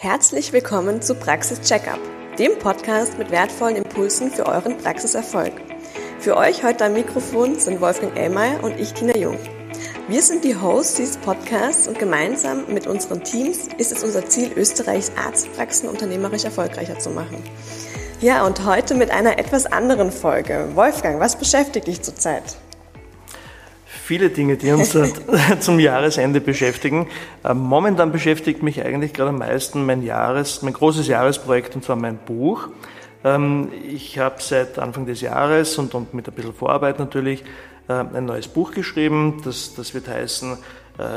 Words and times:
Herzlich 0.00 0.52
willkommen 0.52 1.02
zu 1.02 1.16
Praxis 1.16 1.60
Checkup, 1.62 1.98
dem 2.38 2.56
Podcast 2.60 3.18
mit 3.18 3.32
wertvollen 3.32 3.74
Impulsen 3.74 4.30
für 4.30 4.46
euren 4.46 4.78
Praxiserfolg. 4.78 5.52
Für 6.20 6.36
euch 6.36 6.62
heute 6.62 6.84
am 6.84 6.92
Mikrofon 6.92 7.58
sind 7.58 7.80
Wolfgang 7.80 8.16
Ellmeier 8.16 8.62
und 8.62 8.78
ich, 8.78 8.94
Tina 8.94 9.16
Jung. 9.16 9.36
Wir 10.06 10.22
sind 10.22 10.44
die 10.44 10.54
Hosts 10.54 10.94
dieses 10.94 11.16
Podcasts 11.16 11.88
und 11.88 11.98
gemeinsam 11.98 12.72
mit 12.72 12.86
unseren 12.86 13.24
Teams 13.24 13.66
ist 13.76 13.90
es 13.90 14.04
unser 14.04 14.24
Ziel, 14.28 14.52
Österreichs 14.54 15.10
Arztpraxen 15.16 15.88
unternehmerisch 15.88 16.44
erfolgreicher 16.44 17.00
zu 17.00 17.10
machen. 17.10 17.42
Ja, 18.20 18.46
und 18.46 18.64
heute 18.64 18.94
mit 18.94 19.10
einer 19.10 19.40
etwas 19.40 19.66
anderen 19.66 20.12
Folge. 20.12 20.68
Wolfgang, 20.76 21.18
was 21.18 21.34
beschäftigt 21.34 21.88
dich 21.88 22.02
zurzeit? 22.02 22.44
Viele 24.08 24.30
Dinge, 24.30 24.56
die 24.56 24.72
uns 24.72 24.96
zum 25.60 25.78
Jahresende 25.78 26.40
beschäftigen. 26.40 27.08
Ähm, 27.44 27.58
momentan 27.58 28.10
beschäftigt 28.10 28.62
mich 28.62 28.82
eigentlich 28.82 29.12
gerade 29.12 29.28
am 29.28 29.38
meisten 29.38 29.84
mein 29.84 30.02
Jahres, 30.02 30.62
mein 30.62 30.72
großes 30.72 31.08
Jahresprojekt 31.08 31.76
und 31.76 31.84
zwar 31.84 31.96
mein 31.96 32.16
Buch. 32.16 32.68
Ähm, 33.22 33.68
ich 33.86 34.18
habe 34.18 34.36
seit 34.38 34.78
Anfang 34.78 35.04
des 35.04 35.20
Jahres 35.20 35.76
und, 35.76 35.92
mit 36.14 36.26
ein 36.26 36.34
bisschen 36.34 36.54
Vorarbeit 36.54 36.98
natürlich 36.98 37.44
äh, 37.86 37.92
ein 37.92 38.24
neues 38.24 38.48
Buch 38.48 38.70
geschrieben. 38.72 39.42
Das, 39.44 39.74
das 39.74 39.92
wird 39.92 40.08
heißen 40.08 40.54
äh, 40.54 40.56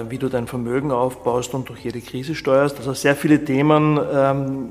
wie 0.09 0.19
du 0.19 0.29
dein 0.29 0.45
Vermögen 0.45 0.91
aufbaust 0.91 1.53
und 1.55 1.69
durch 1.69 1.79
jede 1.79 2.01
Krise 2.01 2.35
steuerst. 2.35 2.77
Also 2.77 2.93
sehr 2.93 3.15
viele 3.15 3.43
Themen 3.43 3.99
ähm, 4.13 4.69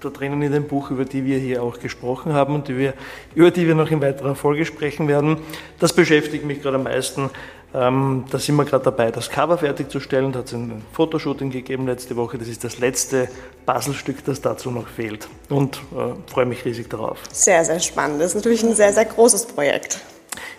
da 0.00 0.08
drinnen 0.08 0.42
in 0.42 0.52
dem 0.52 0.66
Buch, 0.66 0.90
über 0.90 1.04
die 1.04 1.24
wir 1.24 1.38
hier 1.38 1.62
auch 1.62 1.78
gesprochen 1.78 2.32
haben 2.32 2.54
und 2.54 2.68
die 2.68 2.76
wir, 2.76 2.94
über 3.34 3.50
die 3.50 3.66
wir 3.66 3.74
noch 3.74 3.90
in 3.90 4.00
weiterer 4.00 4.34
Folge 4.34 4.64
sprechen 4.64 5.06
werden. 5.06 5.38
Das 5.78 5.92
beschäftigt 5.92 6.44
mich 6.44 6.62
gerade 6.62 6.76
am 6.76 6.82
meisten. 6.82 7.30
Ähm, 7.72 8.24
da 8.30 8.38
sind 8.38 8.56
wir 8.56 8.64
gerade 8.64 8.84
dabei, 8.84 9.10
das 9.10 9.30
Cover 9.30 9.58
fertigzustellen. 9.58 10.32
Da 10.32 10.40
hat 10.40 10.46
es 10.46 10.52
ein 10.52 10.82
Fotoshooting 10.92 11.50
gegeben 11.50 11.86
letzte 11.86 12.16
Woche. 12.16 12.38
Das 12.38 12.48
ist 12.48 12.64
das 12.64 12.78
letzte 12.78 13.28
Puzzlestück, 13.66 14.24
das 14.24 14.40
dazu 14.40 14.70
noch 14.70 14.88
fehlt. 14.88 15.28
Und 15.48 15.76
äh, 15.76 16.30
freue 16.30 16.46
mich 16.46 16.64
riesig 16.64 16.88
darauf. 16.88 17.18
Sehr, 17.32 17.64
sehr 17.64 17.80
spannend. 17.80 18.20
Das 18.20 18.28
ist 18.28 18.36
natürlich 18.36 18.62
ein 18.62 18.74
sehr, 18.74 18.92
sehr 18.92 19.04
großes 19.04 19.46
Projekt 19.46 20.00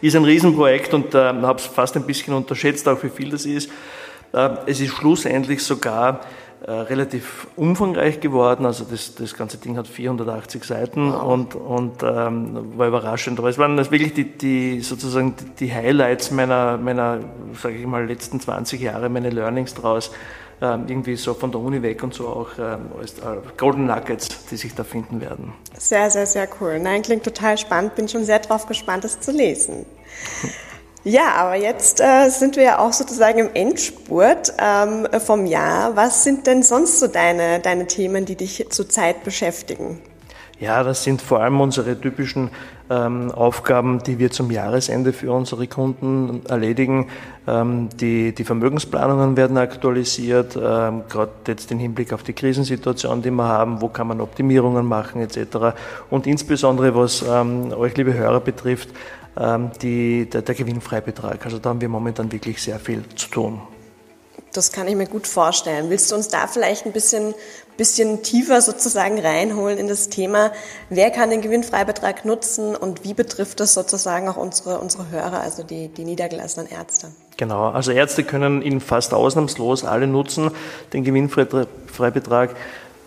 ist 0.02 0.16
ein 0.16 0.24
Riesenprojekt 0.24 0.94
und 0.94 1.14
äh, 1.14 1.18
habe 1.18 1.60
es 1.60 1.66
fast 1.66 1.96
ein 1.96 2.06
bisschen 2.06 2.34
unterschätzt, 2.34 2.88
auch 2.88 3.02
wie 3.04 3.10
viel 3.10 3.30
das 3.30 3.46
ist. 3.46 3.70
Äh, 4.34 4.50
es 4.66 4.82
ist 4.82 4.94
schlussendlich 4.94 5.64
sogar 5.64 6.22
äh, 6.68 6.72
relativ 6.72 7.48
umfangreich 7.56 8.20
geworden. 8.20 8.66
Also 8.66 8.86
das, 8.90 9.14
das 9.14 9.36
ganze 9.36 9.58
Ding 9.58 9.78
hat 9.78 9.88
480 9.88 10.64
Seiten 10.64 11.14
wow. 11.14 11.24
und, 11.24 11.54
und 11.56 12.02
ähm, 12.02 12.78
war 12.78 12.88
überraschend. 12.88 13.38
Aber 13.38 13.50
es 13.50 13.58
waren 13.58 13.78
das 13.78 13.92
wirklich 13.92 14.14
die, 14.14 14.24
die 14.24 14.82
sozusagen 14.82 15.36
die 15.60 15.72
Highlights 15.72 16.32
meiner, 16.32 16.78
meiner 16.78 17.20
sage 17.62 17.76
ich 17.76 17.86
mal, 17.86 18.06
letzten 18.06 18.40
20 18.40 18.82
Jahre, 18.82 19.10
meine 19.10 19.30
Learnings 19.30 19.76
daraus. 19.76 20.12
Ähm, 20.62 20.86
irgendwie 20.88 21.18
so 21.18 21.34
von 21.34 21.52
der 21.52 21.60
Uni 21.60 21.82
weg 21.82 22.02
und 22.02 22.14
so 22.14 22.28
auch 22.28 22.50
ähm, 22.58 22.86
äh, 22.98 23.58
Golden 23.58 23.88
Nuggets, 23.88 24.30
die 24.50 24.56
sich 24.56 24.74
da 24.74 24.86
finden 24.86 25.20
werden. 25.20 25.54
Sehr, 25.78 26.10
sehr, 26.10 26.26
sehr 26.26 26.48
cool. 26.62 26.80
Nein, 26.80 27.02
klingt 27.02 27.24
total 27.24 27.58
spannend. 27.58 27.96
Bin 27.96 28.08
schon 28.08 28.24
sehr 28.24 28.40
drauf 28.40 28.66
gespannt, 28.66 29.04
es 29.04 29.20
zu 29.20 29.32
lesen. 29.32 29.86
Ja, 31.08 31.36
aber 31.36 31.56
jetzt 31.56 32.02
äh, 32.02 32.30
sind 32.30 32.56
wir 32.56 32.64
ja 32.64 32.80
auch 32.80 32.92
sozusagen 32.92 33.38
im 33.38 33.50
Endspurt 33.54 34.52
ähm, 34.58 35.08
vom 35.20 35.46
Jahr. 35.46 35.96
Was 35.96 36.24
sind 36.24 36.48
denn 36.48 36.64
sonst 36.64 37.00
so 37.00 37.06
deine, 37.06 37.60
deine 37.60 37.86
Themen, 37.86 38.26
die 38.26 38.36
dich 38.36 38.66
zurzeit 38.72 39.24
beschäftigen? 39.24 40.02
Ja, 40.60 40.82
das 40.84 41.04
sind 41.04 41.22
vor 41.22 41.42
allem 41.42 41.62
unsere 41.62 42.02
typischen 42.02 42.50
Aufgaben, 42.94 44.04
die 44.04 44.20
wir 44.20 44.32
zum 44.32 44.52
Jahresende 44.52 45.12
für 45.14 45.32
unsere 45.32 45.68
Kunden 45.68 46.42
erledigen. 46.48 47.08
Ähm, 47.48 47.90
die, 48.00 48.34
die 48.34 48.44
Vermögensplanungen 48.44 49.38
werden 49.38 49.58
aktualisiert, 49.58 50.56
ähm, 50.56 51.04
gerade 51.10 51.32
jetzt 51.48 51.72
im 51.72 51.80
Hinblick 51.80 52.14
auf 52.14 52.24
die 52.24 52.34
Krisensituation, 52.34 53.22
die 53.22 53.32
wir 53.32 53.46
haben, 53.46 53.82
wo 53.82 53.90
kann 53.90 54.08
man 54.08 54.22
Optimierungen 54.22 54.86
machen 54.86 55.22
etc. 55.22 55.76
Und 56.10 56.28
insbesondere 56.28 56.96
was 56.96 57.24
ähm, 57.28 57.72
euch, 57.74 57.98
liebe 57.98 58.14
Hörer, 58.14 58.40
betrifft, 58.40 58.90
ähm, 59.38 59.72
die, 59.82 60.30
der, 60.30 60.42
der 60.42 60.56
Gewinnfreibetrag. 60.56 61.44
Also 61.46 61.60
da 61.60 61.70
haben 61.70 61.82
wir 61.82 61.90
momentan 61.90 62.32
wirklich 62.32 62.62
sehr 62.62 62.80
viel 62.80 63.04
zu 63.16 63.30
tun. 63.30 63.62
Das 64.54 64.72
kann 64.72 64.88
ich 64.88 64.96
mir 64.96 65.08
gut 65.08 65.28
vorstellen. 65.28 65.90
Willst 65.90 66.12
du 66.12 66.16
uns 66.16 66.30
da 66.30 66.48
vielleicht 66.48 66.86
ein 66.86 66.94
bisschen, 66.94 67.34
bisschen 67.78 68.24
tiefer 68.24 68.62
sozusagen 68.62 69.20
reinholen 69.20 69.78
in 69.78 69.88
das 69.88 70.10
Thema, 70.10 70.52
wer 70.90 71.12
kann 71.12 71.30
den 71.30 71.42
Gewinnfreibetrag 71.42 72.26
nutzen 72.26 72.76
und 72.76 73.04
wie 73.04 73.14
betrifft 73.14 73.60
das 73.60 73.74
sozusagen 73.74 74.28
auch 74.30 74.38
unsere, 74.38 74.80
unsere 74.80 75.10
Hörer, 75.10 75.42
also 75.42 75.64
die, 75.64 75.90
die 75.90 76.06
niedergelassenen 76.06 76.70
Ärzte? 76.70 77.08
Genau, 77.38 77.70
also 77.70 77.92
Ärzte 77.92 78.24
können 78.24 78.62
ihn 78.62 78.80
fast 78.80 79.14
ausnahmslos 79.14 79.84
alle 79.84 80.08
nutzen, 80.08 80.52
den 80.94 81.04
Gewinnfreibetrag. 81.04 82.56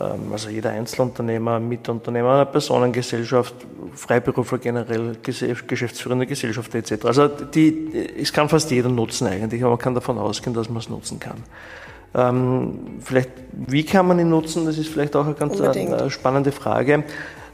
Ähm, 0.00 0.32
also 0.32 0.50
jeder 0.50 0.70
Einzelunternehmer, 0.70 1.58
Mitunternehmer 1.60 2.32
einer 2.32 2.44
Personengesellschaft, 2.44 3.54
Freiberufler 3.94 4.58
generell, 4.58 5.16
geschäftsführende 5.22 6.26
Gesellschaft 6.26 6.74
etc. 6.74 7.04
Also 7.04 7.28
die, 7.28 7.90
es 8.20 8.32
kann 8.32 8.48
fast 8.48 8.70
jeder 8.70 8.88
nutzen 8.88 9.26
eigentlich, 9.26 9.62
aber 9.62 9.70
man 9.70 9.78
kann 9.78 9.94
davon 9.94 10.18
ausgehen, 10.18 10.54
dass 10.54 10.68
man 10.68 10.78
es 10.78 10.88
nutzen 10.88 11.18
kann. 11.18 11.42
Ähm, 12.14 12.98
vielleicht, 13.00 13.30
wie 13.52 13.84
kann 13.84 14.06
man 14.06 14.18
ihn 14.18 14.30
nutzen? 14.30 14.64
Das 14.64 14.78
ist 14.78 14.88
vielleicht 14.88 15.14
auch 15.16 15.26
eine 15.26 15.34
ganz 15.34 15.60
äh, 15.60 16.10
spannende 16.10 16.52
Frage. 16.52 17.04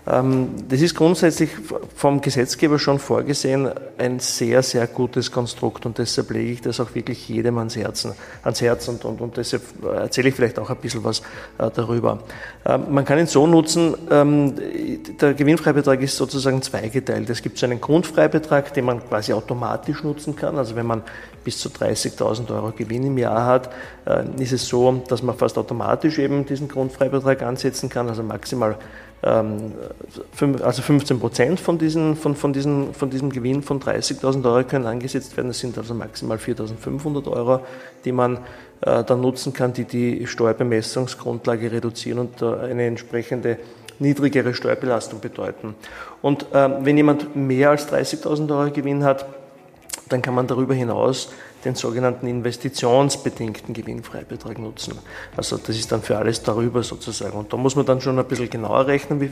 Ähm, 0.07 0.51
das 0.69 0.83
ist 0.83 0.95
grundsätzlich 0.95 1.51
vom 1.97 2.21
Gesetzgeber 2.21 2.79
schon 2.79 2.99
vorgesehen 2.99 3.71
ein 3.97 4.19
sehr, 4.19 4.63
sehr 4.63 4.87
gutes 4.87 5.33
Konstrukt 5.33 5.87
und 5.87 5.97
deshalb 5.97 6.31
lege 6.31 6.53
ich 6.53 6.61
das 6.61 6.79
auch 6.79 6.95
wirklich 6.95 7.27
jedem 7.29 7.57
ans, 7.57 7.77
Herzen, 7.77 8.13
ans 8.43 8.61
Herz 8.61 8.87
und, 8.89 9.05
und, 9.07 9.21
und 9.23 9.37
deshalb 9.39 9.63
erzähle 9.83 10.29
ich 10.29 10.35
vielleicht 10.35 10.59
auch 10.59 10.69
ein 10.69 10.77
bisschen 10.77 11.05
was 11.05 11.21
äh, 11.59 11.71
darüber. 11.75 12.19
Ähm, 12.67 12.85
man 12.91 13.07
kann 13.07 13.19
ihn 13.19 13.27
so 13.27 13.47
nutzen, 13.47 13.95
ähm, 14.11 14.55
der 15.21 15.33
Gewinnfreibetrag 15.33 16.03
ist 16.03 16.17
sozusagen 16.17 16.61
zweigeteilt. 16.61 17.31
Es 17.31 17.41
gibt 17.41 17.57
so 17.57 17.65
einen 17.65 17.81
Grundfreibetrag, 17.81 18.75
den 18.75 18.85
man 18.85 19.03
quasi 19.09 19.33
automatisch 19.33 20.03
nutzen 20.03 20.37
kann. 20.37 20.59
Also 20.59 20.77
wenn 20.77 20.87
man 20.87 21.03
bis 21.45 21.59
zu 21.59 21.69
30.000 21.69 22.51
Euro 22.51 22.73
Gewinn 22.73 23.07
im 23.07 23.19
Jahr 23.19 23.45
hat, 23.47 23.71
äh, 24.07 24.25
ist 24.43 24.53
es 24.53 24.67
so, 24.67 25.03
dass 25.09 25.23
man 25.23 25.37
fast 25.37 25.59
automatisch 25.59 26.19
eben 26.19 26.47
diesen 26.47 26.69
Grundfreibetrag 26.69 27.43
ansetzen 27.43 27.89
kann, 27.89 28.09
also 28.09 28.23
maximal 28.23 28.77
ähm, 29.25 29.73
also 30.63 30.83
15 30.83 31.19
Prozent 31.19 31.61
von, 31.61 31.79
diesen, 31.79 32.15
von, 32.17 32.37
von, 32.37 32.53
diesen, 32.53 32.93
von 32.93 33.09
diesem 33.09 33.31
Gewinn 33.31 33.63
von 33.63 33.81
30.000 33.81 34.45
Euro 34.45 34.65
können 34.65 34.87
angesetzt 34.87 35.37
werden. 35.37 35.49
Das 35.49 35.59
sind 35.59 35.79
also 35.79 35.95
maximal 35.95 36.37
4.500 36.37 37.31
Euro, 37.31 37.61
die 38.05 38.13
man 38.13 38.39
äh, 38.83 39.03
dann 39.03 39.21
nutzen 39.21 39.53
kann, 39.53 39.73
die 39.73 39.85
die 39.85 40.27
Steuerbemessungsgrundlage 40.27 41.73
reduzieren 41.73 42.19
und 42.19 42.43
eine 42.43 42.87
entsprechende 42.87 43.59
niedrigere 43.99 44.53
Steuerbelastung 44.53 45.21
bedeuten. 45.21 45.75
Und 46.21 46.53
äh, 46.53 46.69
wenn 46.85 46.97
jemand 46.97 47.35
mehr 47.35 47.71
als 47.71 47.91
30.000 47.91 48.51
Euro 48.51 48.71
Gewinn 48.71 49.05
hat, 49.05 49.27
dann 50.09 50.23
kann 50.23 50.35
man 50.35 50.47
darüber 50.47 50.75
hinaus 50.75 51.31
den 51.65 51.75
sogenannten 51.75 52.27
investitionsbedingten 52.27 53.73
Gewinnfreibetrag 53.73 54.59
nutzen. 54.59 54.99
Also 55.37 55.57
das 55.57 55.77
ist 55.77 55.91
dann 55.93 56.03
für 56.03 56.19
alles 56.19 56.43
darüber 56.43 56.83
sozusagen. 56.83 57.39
Und 57.39 57.53
da 57.53 57.57
muss 57.57 57.75
man 57.75 57.87
dann 57.87 58.01
schon 58.01 58.19
ein 58.19 58.25
bisschen 58.27 58.51
genauer 58.51 58.87
rechnen, 58.87 59.21
wie, 59.21 59.31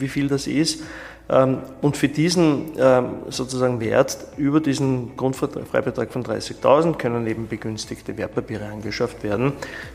wie 0.00 0.08
viel 0.08 0.28
das 0.28 0.46
ist. 0.46 0.82
Ähm, 1.28 1.58
und 1.80 1.96
für 1.96 2.08
diesen 2.08 2.72
ähm, 2.78 3.22
sozusagen 3.30 3.80
Wert 3.80 4.18
über 4.36 4.60
diesen 4.60 5.16
Grundfreibetrag 5.16 6.12
von 6.12 6.22
30.000 6.22 6.96
können 6.96 7.26
eben 7.26 7.48
begünstigte 7.48 8.18
Wertpapiere 8.18 8.66
angeschafft 8.66 9.22
werden. 9.22 9.52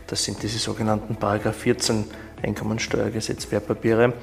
Das 0.07 0.23
sind 0.23 0.41
diese 0.41 0.57
sogenannten 0.57 1.17
Paragraph 1.17 1.57
14 1.57 2.05
Einkommensteuergesetz 2.41 3.51
Wertpapiere. 3.51 4.13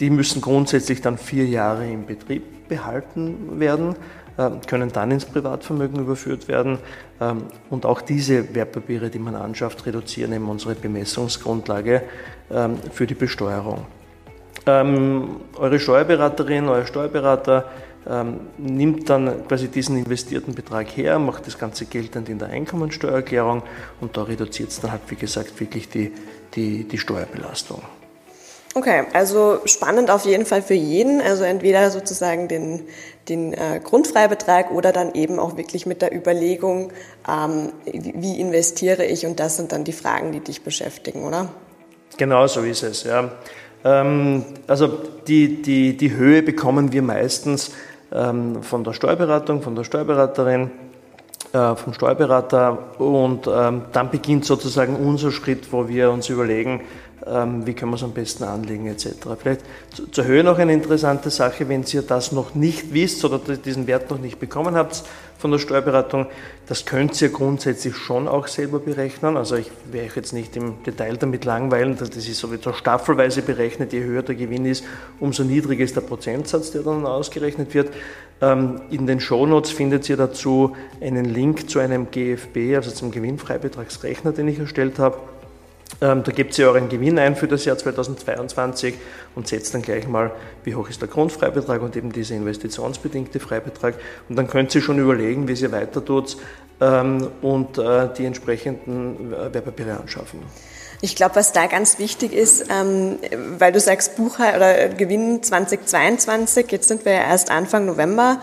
Die 0.00 0.10
müssen 0.10 0.40
grundsätzlich 0.40 1.00
dann 1.00 1.18
vier 1.18 1.46
Jahre 1.46 1.88
im 1.88 2.06
Betrieb 2.06 2.68
behalten 2.68 3.60
werden. 3.60 3.94
Ähm, 4.38 4.60
können 4.68 4.92
dann 4.92 5.10
ins 5.10 5.24
Privatvermögen 5.24 5.98
überführt 5.98 6.46
werden. 6.46 6.78
Ähm, 7.20 7.42
und 7.70 7.84
auch 7.84 8.00
diese 8.00 8.54
Wertpapiere, 8.54 9.10
die 9.10 9.18
man 9.18 9.34
anschafft, 9.34 9.84
reduzieren 9.84 10.32
eben 10.32 10.48
unsere 10.48 10.76
Bemessungsgrundlage 10.76 12.02
ähm, 12.52 12.76
für 12.92 13.06
die 13.06 13.14
Besteuerung. 13.14 13.84
Eure 14.66 15.80
Steuerberaterin, 15.80 16.68
euer 16.68 16.84
Steuerberater 16.84 17.70
nimmt 18.58 19.08
dann 19.08 19.48
quasi 19.48 19.68
diesen 19.68 19.96
investierten 19.96 20.54
Betrag 20.54 20.88
her, 20.94 21.18
macht 21.18 21.46
das 21.46 21.56
ganze 21.56 21.86
Geld 21.86 22.14
dann 22.14 22.26
in 22.26 22.38
der 22.38 22.48
Einkommensteuererklärung 22.48 23.62
und 24.02 24.14
da 24.14 24.24
reduziert 24.24 24.68
es 24.68 24.80
dann 24.80 24.92
halt, 24.92 25.02
wie 25.08 25.14
gesagt, 25.14 25.58
wirklich 25.58 25.88
die, 25.88 26.12
die, 26.54 26.84
die 26.84 26.98
Steuerbelastung. 26.98 27.80
Okay, 28.78 29.06
also 29.12 29.58
spannend 29.64 30.08
auf 30.08 30.24
jeden 30.24 30.46
Fall 30.46 30.62
für 30.62 30.74
jeden. 30.74 31.20
Also 31.20 31.42
entweder 31.42 31.90
sozusagen 31.90 32.46
den, 32.46 32.84
den 33.28 33.52
äh, 33.52 33.80
Grundfreibetrag 33.82 34.70
oder 34.70 34.92
dann 34.92 35.14
eben 35.14 35.40
auch 35.40 35.56
wirklich 35.56 35.84
mit 35.84 36.00
der 36.00 36.14
Überlegung, 36.14 36.92
ähm, 37.28 37.72
wie 37.84 38.38
investiere 38.38 39.04
ich 39.04 39.26
und 39.26 39.40
das 39.40 39.56
sind 39.56 39.72
dann 39.72 39.82
die 39.82 39.92
Fragen, 39.92 40.30
die 40.30 40.38
dich 40.38 40.62
beschäftigen, 40.62 41.24
oder? 41.24 41.48
Genau 42.18 42.46
so 42.46 42.60
ist 42.60 42.84
es, 42.84 43.02
ja. 43.02 43.32
Ähm, 43.84 44.44
also 44.68 44.86
die, 45.26 45.60
die, 45.60 45.96
die 45.96 46.14
Höhe 46.14 46.44
bekommen 46.44 46.92
wir 46.92 47.02
meistens 47.02 47.72
ähm, 48.12 48.62
von 48.62 48.84
der 48.84 48.92
Steuerberatung, 48.92 49.60
von 49.60 49.74
der 49.74 49.82
Steuerberaterin 49.82 50.70
äh, 51.52 51.74
vom 51.76 51.94
Steuerberater 51.94 53.00
und 53.00 53.46
ähm, 53.46 53.82
dann 53.92 54.10
beginnt 54.10 54.44
sozusagen 54.44 54.96
unser 54.96 55.32
Schritt, 55.32 55.72
wo 55.72 55.88
wir 55.88 56.10
uns 56.10 56.28
überlegen, 56.28 56.82
wie 57.20 57.74
können 57.74 57.90
wir 57.90 57.96
es 57.96 58.02
am 58.02 58.12
besten 58.12 58.44
anlegen 58.44 58.86
etc. 58.86 59.08
Vielleicht 59.38 59.62
zur 60.12 60.24
Höhe 60.24 60.44
noch 60.44 60.58
eine 60.58 60.72
interessante 60.72 61.30
Sache, 61.30 61.68
wenn 61.68 61.84
ihr 61.92 62.02
das 62.02 62.32
noch 62.32 62.54
nicht 62.54 62.94
wisst 62.94 63.24
oder 63.24 63.38
diesen 63.38 63.86
Wert 63.86 64.10
noch 64.10 64.18
nicht 64.18 64.38
bekommen 64.38 64.76
habt 64.76 65.02
von 65.38 65.50
der 65.50 65.58
Steuerberatung, 65.58 66.26
das 66.66 66.84
könnt 66.84 67.20
ihr 67.22 67.28
grundsätzlich 67.28 67.96
schon 67.96 68.26
auch 68.26 68.46
selber 68.48 68.80
berechnen. 68.80 69.36
Also 69.36 69.56
ich 69.56 69.70
werde 69.90 70.08
euch 70.08 70.16
jetzt 70.16 70.32
nicht 70.32 70.56
im 70.56 70.82
Detail 70.84 71.16
damit 71.16 71.44
langweilen, 71.44 71.96
das 71.96 72.10
ist 72.10 72.38
sowieso 72.38 72.72
staffelweise 72.72 73.42
berechnet, 73.42 73.92
je 73.92 74.02
höher 74.02 74.22
der 74.22 74.34
Gewinn 74.34 74.64
ist, 74.64 74.84
umso 75.20 75.44
niedriger 75.44 75.84
ist 75.84 75.96
der 75.96 76.00
Prozentsatz, 76.00 76.72
der 76.72 76.82
dann 76.82 77.06
ausgerechnet 77.06 77.72
wird. 77.74 77.92
Ähm, 78.40 78.80
in 78.90 79.06
den 79.06 79.20
Shownotes 79.20 79.70
findet 79.70 80.08
ihr 80.08 80.16
dazu 80.16 80.76
einen 81.00 81.24
Link 81.24 81.70
zu 81.70 81.78
einem 81.78 82.10
GFB, 82.10 82.76
also 82.76 82.90
zum 82.90 83.10
Gewinnfreibetragsrechner, 83.10 84.32
den 84.32 84.48
ich 84.48 84.58
erstellt 84.58 84.98
habe 84.98 85.18
ähm, 86.00 86.22
da 86.22 86.32
gebt 86.32 86.56
ihr 86.58 86.68
euren 86.68 86.88
Gewinn 86.88 87.18
ein 87.18 87.34
für 87.34 87.48
das 87.48 87.64
Jahr 87.64 87.76
2022 87.76 88.94
und 89.34 89.48
setzt 89.48 89.74
dann 89.74 89.82
gleich 89.82 90.06
mal, 90.06 90.30
wie 90.64 90.74
hoch 90.74 90.88
ist 90.88 91.00
der 91.00 91.08
Grundfreibetrag 91.08 91.82
und 91.82 91.96
eben 91.96 92.12
dieser 92.12 92.36
investitionsbedingte 92.36 93.40
Freibetrag. 93.40 93.94
Und 94.28 94.36
dann 94.36 94.46
könnt 94.46 94.74
ihr 94.74 94.80
schon 94.80 94.98
überlegen, 94.98 95.48
wie 95.48 95.54
ihr 95.54 95.72
weiter 95.72 96.04
tut 96.04 96.36
ähm, 96.80 97.28
und 97.42 97.78
äh, 97.78 98.08
die 98.16 98.26
entsprechenden 98.26 99.32
äh, 99.32 99.52
Wertpapiere 99.52 99.98
anschaffen. 99.98 100.40
Ich 101.00 101.14
glaube, 101.14 101.36
was 101.36 101.52
da 101.52 101.66
ganz 101.66 102.00
wichtig 102.00 102.32
ist, 102.32 102.66
ähm, 102.70 103.18
weil 103.58 103.70
du 103.70 103.78
sagst 103.78 104.16
Buchhaltung 104.16 104.56
oder 104.56 104.88
Gewinn 104.88 105.44
2022, 105.44 106.72
jetzt 106.72 106.88
sind 106.88 107.04
wir 107.04 107.12
ja 107.12 107.20
erst 107.20 107.52
Anfang 107.52 107.86
November, 107.86 108.40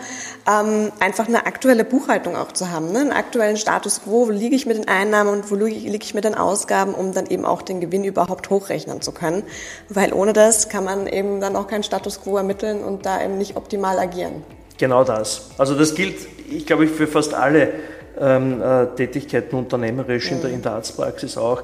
ähm, 0.48 0.90
einfach 0.98 1.28
eine 1.28 1.44
aktuelle 1.44 1.84
Buchhaltung 1.84 2.34
auch 2.34 2.52
zu 2.52 2.70
haben, 2.70 2.92
ne? 2.92 3.00
einen 3.00 3.12
aktuellen 3.12 3.58
Status 3.58 4.04
quo, 4.04 4.28
wo 4.28 4.30
liege 4.30 4.56
ich 4.56 4.64
mit 4.64 4.78
den 4.78 4.88
Einnahmen 4.88 5.30
und 5.30 5.50
wo 5.50 5.54
liege 5.54 6.02
ich 6.02 6.14
mit 6.14 6.24
den 6.24 6.34
Ausgaben, 6.34 6.94
um 6.94 7.12
dann 7.12 7.26
eben 7.26 7.44
auch 7.44 7.60
den 7.60 7.82
Gewinn 7.82 8.04
überhaupt 8.04 8.48
hochrechnen 8.48 9.02
zu 9.02 9.12
können, 9.12 9.42
weil 9.90 10.14
ohne 10.14 10.32
das 10.32 10.70
kann 10.70 10.84
man 10.84 11.06
eben 11.06 11.42
dann 11.42 11.56
auch 11.56 11.66
keinen 11.66 11.82
Status 11.82 12.22
quo 12.22 12.38
ermitteln 12.38 12.82
und 12.82 13.04
da 13.04 13.22
eben 13.22 13.36
nicht 13.36 13.56
optimal 13.56 13.98
agieren. 13.98 14.44
Genau 14.78 15.04
das. 15.04 15.50
Also 15.58 15.74
das 15.74 15.94
gilt, 15.94 16.26
ich 16.50 16.64
glaube, 16.64 16.86
für 16.86 17.06
fast 17.06 17.34
alle 17.34 17.72
ähm, 18.18 18.62
äh, 18.62 18.86
Tätigkeiten 18.96 19.56
unternehmerisch 19.56 20.30
in 20.30 20.40
der, 20.40 20.50
in 20.50 20.62
der 20.62 20.72
Arztpraxis 20.72 21.36
auch. 21.36 21.62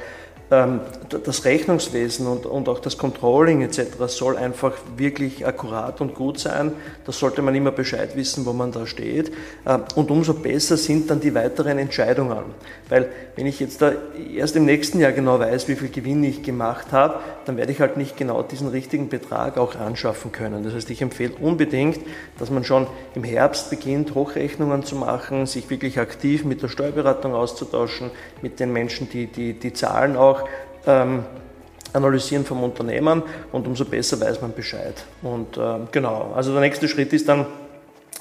Ähm, 0.53 0.81
das 1.09 1.45
Rechnungswesen 1.47 2.27
und, 2.27 2.45
und 2.45 2.69
auch 2.69 2.79
das 2.79 2.99
Controlling 2.99 3.63
etc. 3.63 3.87
soll 4.09 4.37
einfach 4.37 4.73
wirklich 4.97 5.47
akkurat 5.47 6.01
und 6.03 6.15
gut 6.15 6.39
sein. 6.39 6.73
Da 7.07 7.13
sollte 7.13 7.41
man 7.41 7.55
immer 7.55 7.71
Bescheid 7.71 8.17
wissen, 8.17 8.45
wo 8.45 8.53
man 8.53 8.71
da 8.71 8.87
steht. 8.87 9.33
Ähm, 9.67 9.85
und 9.95 10.11
umso 10.11 10.35
besser 10.35 10.77
sind 10.77 11.11
dann 11.11 11.21
die 11.21 11.35
weiteren 11.35 11.79
Entscheidungen. 11.79 12.45
Weil 12.91 13.09
wenn 13.35 13.47
ich 13.47 13.61
jetzt 13.61 13.81
da 13.81 13.93
erst 14.35 14.55
im 14.55 14.67
nächsten 14.67 15.01
Jahr 15.01 15.13
genau 15.13 15.39
weiß, 15.39 15.69
wie 15.69 15.77
viel 15.77 15.89
Gewinn 15.89 16.23
ich 16.23 16.43
gemacht 16.43 16.93
habe, 16.93 17.21
dann 17.47 17.57
werde 17.57 17.73
ich 17.73 17.81
halt 17.81 17.97
nicht 17.97 18.19
genau 18.19 18.43
diesen 18.43 18.69
richtigen 18.69 19.09
Betrag 19.09 19.57
auch 19.57 19.75
anschaffen 19.77 20.33
können. 20.33 20.65
Das 20.65 20.75
heißt, 20.75 20.91
ich 20.91 21.01
empfehle 21.01 21.33
unbedingt, 21.41 21.99
dass 22.39 22.51
man 22.51 22.65
schon 22.65 22.87
im 23.15 23.25
Herbst 23.25 23.71
beginnt, 23.71 24.15
Hochrechnungen 24.15 24.85
zu 24.85 24.97
machen, 24.97 25.47
sich 25.47 25.71
wirklich 25.71 25.99
aktiv 25.99 26.45
mit 26.45 26.63
der 26.63 26.69
Steuerberatung 26.69 27.35
auszutauschen, 27.35 28.11
mit 28.43 28.61
den 28.61 28.73
Menschen, 28.73 29.09
die 29.09 29.27
die, 29.27 29.55
die 29.55 29.73
Zahlen 29.73 30.17
auch 30.17 30.42
ähm, 30.87 31.25
analysieren 31.93 32.45
vom 32.45 32.63
Unternehmen 32.63 33.23
und 33.53 33.67
umso 33.67 33.85
besser 33.85 34.21
weiß 34.21 34.41
man 34.41 34.53
Bescheid. 34.55 34.95
Und 35.23 35.57
ähm, 35.59 35.89
genau, 35.91 36.33
also 36.35 36.53
der 36.53 36.61
nächste 36.61 36.89
Schritt 36.89 37.13
ist 37.13 37.29
dann, 37.29 37.47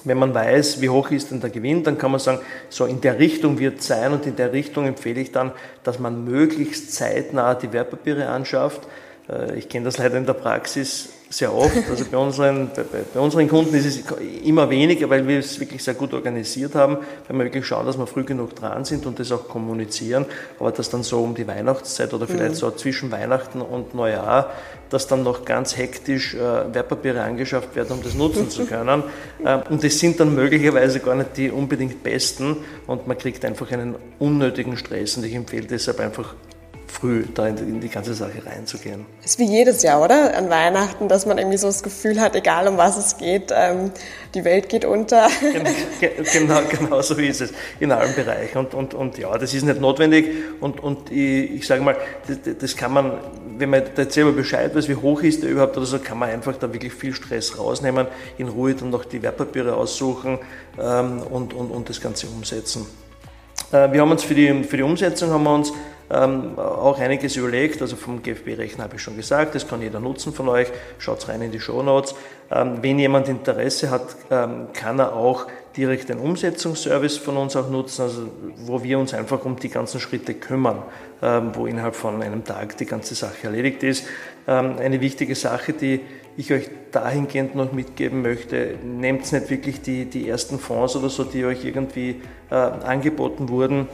wenn 0.03 0.17
man 0.17 0.33
weiß, 0.33 0.81
wie 0.81 0.89
hoch 0.89 1.11
ist 1.11 1.31
denn 1.31 1.41
der 1.41 1.51
Gewinn, 1.51 1.83
dann 1.83 1.97
kann 1.97 2.11
man 2.11 2.19
sagen, 2.19 2.39
so 2.69 2.85
in 2.85 3.01
der 3.01 3.19
Richtung 3.19 3.59
wird 3.59 3.79
es 3.79 3.87
sein 3.87 4.11
und 4.13 4.25
in 4.25 4.35
der 4.35 4.51
Richtung 4.51 4.87
empfehle 4.87 5.21
ich 5.21 5.31
dann, 5.31 5.51
dass 5.83 5.99
man 5.99 6.25
möglichst 6.25 6.93
zeitnah 6.93 7.53
die 7.53 7.71
Wertpapiere 7.71 8.27
anschafft. 8.27 8.81
Äh, 9.29 9.57
ich 9.57 9.69
kenne 9.69 9.85
das 9.85 9.97
leider 9.97 10.17
in 10.17 10.25
der 10.25 10.33
Praxis 10.33 11.09
sehr 11.31 11.53
oft. 11.53 11.77
Also 11.89 12.05
bei 12.11 12.17
unseren, 12.17 12.69
bei, 12.75 12.83
bei, 13.13 13.19
unseren 13.19 13.47
Kunden 13.47 13.73
ist 13.73 13.85
es 13.85 14.03
immer 14.43 14.69
weniger, 14.69 15.09
weil 15.09 15.27
wir 15.27 15.39
es 15.39 15.59
wirklich 15.59 15.83
sehr 15.83 15.93
gut 15.93 16.13
organisiert 16.13 16.75
haben, 16.75 16.97
weil 17.27 17.37
wir 17.37 17.45
wirklich 17.45 17.65
schauen, 17.65 17.85
dass 17.85 17.97
wir 17.97 18.05
früh 18.05 18.23
genug 18.23 18.55
dran 18.55 18.83
sind 18.85 19.05
und 19.05 19.17
das 19.17 19.31
auch 19.31 19.47
kommunizieren. 19.47 20.25
Aber 20.59 20.71
dass 20.71 20.89
dann 20.89 21.03
so 21.03 21.23
um 21.23 21.33
die 21.33 21.47
Weihnachtszeit 21.47 22.13
oder 22.13 22.27
vielleicht 22.27 22.51
mhm. 22.51 22.55
so 22.55 22.71
zwischen 22.71 23.11
Weihnachten 23.11 23.61
und 23.61 23.95
Neujahr, 23.95 24.51
dass 24.89 25.07
dann 25.07 25.23
noch 25.23 25.45
ganz 25.45 25.77
hektisch 25.77 26.35
äh, 26.35 26.73
Wertpapiere 26.73 27.23
angeschafft 27.23 27.75
werden, 27.75 27.93
um 27.93 28.03
das 28.03 28.13
nutzen 28.13 28.49
zu 28.49 28.65
können. 28.65 29.03
Äh, 29.43 29.59
und 29.69 29.83
das 29.83 29.97
sind 29.97 30.19
dann 30.19 30.35
möglicherweise 30.35 30.99
gar 30.99 31.15
nicht 31.15 31.37
die 31.37 31.49
unbedingt 31.49 32.03
besten 32.03 32.57
und 32.85 33.07
man 33.07 33.17
kriegt 33.17 33.43
einfach 33.43 33.71
einen 33.71 33.95
unnötigen 34.19 34.77
Stress. 34.77 35.17
Und 35.17 35.25
ich 35.25 35.33
empfehle 35.33 35.65
deshalb 35.65 35.99
einfach 35.99 36.35
früh 36.91 37.23
da 37.33 37.47
in 37.47 37.79
die 37.79 37.89
ganze 37.89 38.13
Sache 38.13 38.45
reinzugehen. 38.45 39.05
Ist 39.23 39.39
wie 39.39 39.45
jedes 39.45 39.81
Jahr, 39.81 40.01
oder? 40.01 40.35
An 40.35 40.49
Weihnachten, 40.49 41.07
dass 41.07 41.25
man 41.25 41.37
irgendwie 41.37 41.57
so 41.57 41.67
das 41.67 41.83
Gefühl 41.83 42.19
hat, 42.19 42.35
egal 42.35 42.67
um 42.67 42.77
was 42.77 42.97
es 42.97 43.17
geht, 43.17 43.53
ähm, 43.55 43.91
die 44.35 44.43
Welt 44.43 44.69
geht 44.69 44.85
unter. 44.85 45.27
Genau, 46.33 46.59
genau 46.69 47.01
so 47.01 47.15
ist 47.15 47.41
es 47.41 47.53
in 47.79 47.91
allen 47.91 48.13
Bereichen. 48.15 48.57
Und, 48.57 48.73
und, 48.73 48.93
und 48.93 49.17
ja, 49.17 49.37
das 49.37 49.53
ist 49.53 49.63
nicht 49.63 49.79
notwendig. 49.79 50.27
Und, 50.59 50.79
und 50.79 51.11
ich, 51.11 51.55
ich 51.55 51.67
sage 51.67 51.81
mal, 51.81 51.95
das, 52.27 52.37
das, 52.59 52.75
kann 52.75 52.93
man, 52.93 53.13
wenn 53.57 53.69
man 53.69 53.83
jetzt 53.95 54.13
selber 54.13 54.31
Bescheid 54.31 54.75
weiß, 54.75 54.89
wie 54.89 54.95
hoch 54.95 55.21
ist 55.21 55.43
der 55.43 55.49
überhaupt 55.49 55.77
oder 55.77 55.85
so, 55.85 55.99
kann 55.99 56.17
man 56.17 56.29
einfach 56.29 56.57
da 56.57 56.71
wirklich 56.73 56.93
viel 56.93 57.13
Stress 57.13 57.57
rausnehmen, 57.57 58.07
in 58.37 58.47
Ruhe 58.49 58.73
dann 58.73 58.89
noch 58.89 59.05
die 59.05 59.21
Wertpapiere 59.21 59.75
aussuchen 59.75 60.39
ähm, 60.79 61.21
und, 61.29 61.53
und, 61.53 61.69
und 61.71 61.89
das 61.89 62.01
Ganze 62.01 62.27
umsetzen. 62.27 62.85
Äh, 63.71 63.91
wir 63.91 64.01
haben 64.01 64.11
uns 64.11 64.23
für 64.23 64.35
die, 64.35 64.63
für 64.63 64.77
die 64.77 64.83
Umsetzung 64.83 65.29
haben 65.29 65.43
wir 65.43 65.53
uns 65.53 65.71
ähm, 66.11 66.59
auch 66.59 66.99
einiges 66.99 67.35
überlegt. 67.35 67.81
Also 67.81 67.95
vom 67.95 68.21
GFB-Rechner 68.21 68.83
habe 68.83 68.95
ich 68.95 69.01
schon 69.01 69.15
gesagt, 69.15 69.55
das 69.55 69.67
kann 69.67 69.81
jeder 69.81 69.99
nutzen 69.99 70.33
von 70.33 70.49
euch. 70.49 70.67
Schaut 70.97 71.27
rein 71.29 71.41
in 71.41 71.51
die 71.51 71.59
Show 71.59 71.81
Notes. 71.81 72.15
Ähm, 72.51 72.79
wenn 72.81 72.99
jemand 72.99 73.29
Interesse 73.29 73.89
hat, 73.89 74.15
ähm, 74.29 74.67
kann 74.73 74.99
er 74.99 75.15
auch 75.15 75.47
direkt 75.77 76.09
den 76.09 76.19
Umsetzungsservice 76.19 77.17
von 77.17 77.37
uns 77.37 77.55
auch 77.55 77.69
nutzen, 77.69 78.01
also 78.01 78.27
wo 78.65 78.83
wir 78.83 78.99
uns 78.99 79.13
einfach 79.13 79.45
um 79.45 79.55
die 79.55 79.69
ganzen 79.69 80.01
Schritte 80.01 80.33
kümmern, 80.33 80.83
ähm, 81.21 81.51
wo 81.53 81.65
innerhalb 81.65 81.95
von 81.95 82.21
einem 82.21 82.43
Tag 82.43 82.75
die 82.77 82.85
ganze 82.85 83.15
Sache 83.15 83.47
erledigt 83.47 83.83
ist. 83.83 84.05
Ähm, 84.47 84.75
eine 84.79 84.99
wichtige 84.99 85.35
Sache, 85.35 85.71
die 85.71 86.01
ich 86.35 86.51
euch 86.51 86.69
dahingehend 86.91 87.55
noch 87.55 87.71
mitgeben 87.71 88.21
möchte, 88.21 88.75
nehmt 88.83 89.31
nicht 89.31 89.49
wirklich 89.49 89.81
die, 89.81 90.05
die 90.05 90.27
ersten 90.27 90.59
Fonds 90.59 90.95
oder 90.95 91.09
so, 91.09 91.23
die 91.23 91.45
euch 91.45 91.63
irgendwie 91.63 92.21
äh, 92.49 92.55
angeboten 92.55 93.49
wurden, 93.49 93.87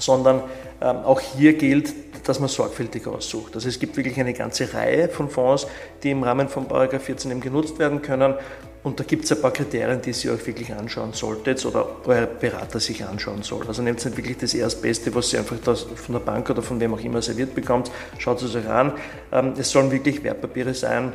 sondern 0.00 0.42
ähm, 0.80 0.96
auch 1.04 1.20
hier 1.20 1.54
gilt, 1.54 1.94
dass 2.26 2.40
man 2.40 2.48
sorgfältig 2.48 3.06
aussucht. 3.06 3.54
Also 3.54 3.68
es 3.68 3.78
gibt 3.78 3.96
wirklich 3.96 4.18
eine 4.18 4.34
ganze 4.34 4.72
Reihe 4.74 5.08
von 5.08 5.30
Fonds, 5.30 5.66
die 6.02 6.10
im 6.10 6.22
Rahmen 6.22 6.48
von 6.48 6.66
Paragraph 6.66 7.02
14 7.04 7.30
eben 7.30 7.40
genutzt 7.40 7.78
werden 7.78 8.02
können. 8.02 8.34
Und 8.82 8.98
da 8.98 9.04
gibt 9.04 9.24
es 9.24 9.32
ein 9.32 9.42
paar 9.42 9.52
Kriterien, 9.52 10.00
die 10.00 10.10
ihr 10.10 10.32
euch 10.32 10.46
wirklich 10.46 10.72
anschauen 10.72 11.12
solltet 11.12 11.64
oder 11.66 11.86
euer 12.06 12.26
Berater 12.26 12.80
sich 12.80 13.04
anschauen 13.04 13.42
soll. 13.42 13.66
Also 13.66 13.82
nehmt 13.82 14.02
nicht 14.02 14.16
wirklich 14.16 14.38
das 14.38 14.54
Erstbeste, 14.54 15.14
was 15.14 15.32
ihr 15.34 15.40
einfach 15.40 15.76
von 15.76 16.14
der 16.14 16.20
Bank 16.20 16.48
oder 16.48 16.62
von 16.62 16.80
wem 16.80 16.94
auch 16.94 17.00
immer 17.00 17.20
serviert 17.20 17.54
bekommt. 17.54 17.90
Schaut 18.18 18.40
es 18.40 18.54
euch 18.54 18.68
an. 18.68 18.92
Ähm, 19.32 19.52
es 19.58 19.70
sollen 19.70 19.90
wirklich 19.90 20.22
Wertpapiere 20.22 20.72
sein, 20.72 21.12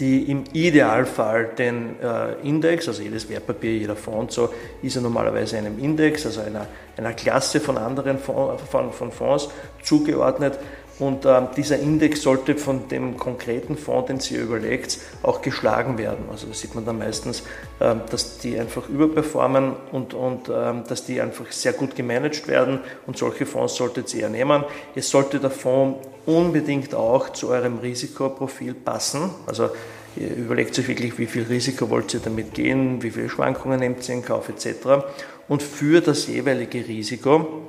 die 0.00 0.30
im 0.30 0.44
Idealfall 0.52 1.50
den 1.56 2.00
äh, 2.00 2.32
Index, 2.42 2.88
also 2.88 3.02
jedes 3.02 3.28
Wertpapier, 3.28 3.76
jeder 3.76 3.96
Fonds 3.96 4.34
so, 4.34 4.48
ist 4.82 4.96
ja 4.96 5.02
normalerweise 5.02 5.58
einem 5.58 5.78
Index, 5.78 6.26
also 6.26 6.40
einer, 6.40 6.66
einer 6.96 7.12
Klasse 7.12 7.60
von 7.60 7.78
anderen 7.78 8.18
Fonds, 8.18 8.62
von, 8.70 8.92
von 8.92 9.12
Fonds 9.12 9.50
zugeordnet. 9.82 10.58
Und 11.00 11.24
äh, 11.24 11.40
dieser 11.56 11.78
Index 11.78 12.22
sollte 12.22 12.56
von 12.56 12.88
dem 12.88 13.16
konkreten 13.16 13.76
Fonds, 13.76 14.08
den 14.08 14.20
Sie 14.20 14.36
überlegt, 14.36 14.98
auch 15.22 15.40
geschlagen 15.40 15.96
werden. 15.96 16.26
Also 16.30 16.46
da 16.46 16.52
sieht 16.52 16.74
man 16.74 16.84
dann 16.84 16.98
meistens, 16.98 17.40
äh, 17.80 17.94
dass 18.10 18.38
die 18.38 18.58
einfach 18.60 18.86
überperformen 18.88 19.72
und, 19.92 20.12
und 20.12 20.50
äh, 20.50 20.74
dass 20.86 21.06
die 21.06 21.20
einfach 21.20 21.50
sehr 21.50 21.72
gut 21.72 21.96
gemanagt 21.96 22.46
werden. 22.48 22.80
Und 23.06 23.16
solche 23.16 23.46
Fonds 23.46 23.76
solltet 23.76 24.14
ihr 24.14 24.28
nehmen. 24.28 24.64
Es 24.94 25.08
sollte 25.08 25.40
der 25.40 25.50
Fonds 25.50 26.06
unbedingt 26.26 26.94
auch 26.94 27.30
zu 27.30 27.48
eurem 27.48 27.78
Risikoprofil 27.78 28.74
passen. 28.74 29.30
Also 29.46 29.70
ihr 30.16 30.36
überlegt 30.36 30.78
euch 30.78 30.86
wirklich, 30.86 31.18
wie 31.18 31.26
viel 31.26 31.44
Risiko 31.44 31.88
wollt 31.88 32.12
ihr 32.12 32.20
damit 32.20 32.52
gehen, 32.52 33.02
wie 33.02 33.10
viele 33.10 33.30
Schwankungen 33.30 33.80
nehmt 33.80 34.06
ihr 34.06 34.16
in 34.16 34.22
Kauf 34.22 34.50
etc. 34.50 35.04
Und 35.48 35.62
für 35.62 36.02
das 36.02 36.26
jeweilige 36.26 36.86
Risiko 36.86 37.62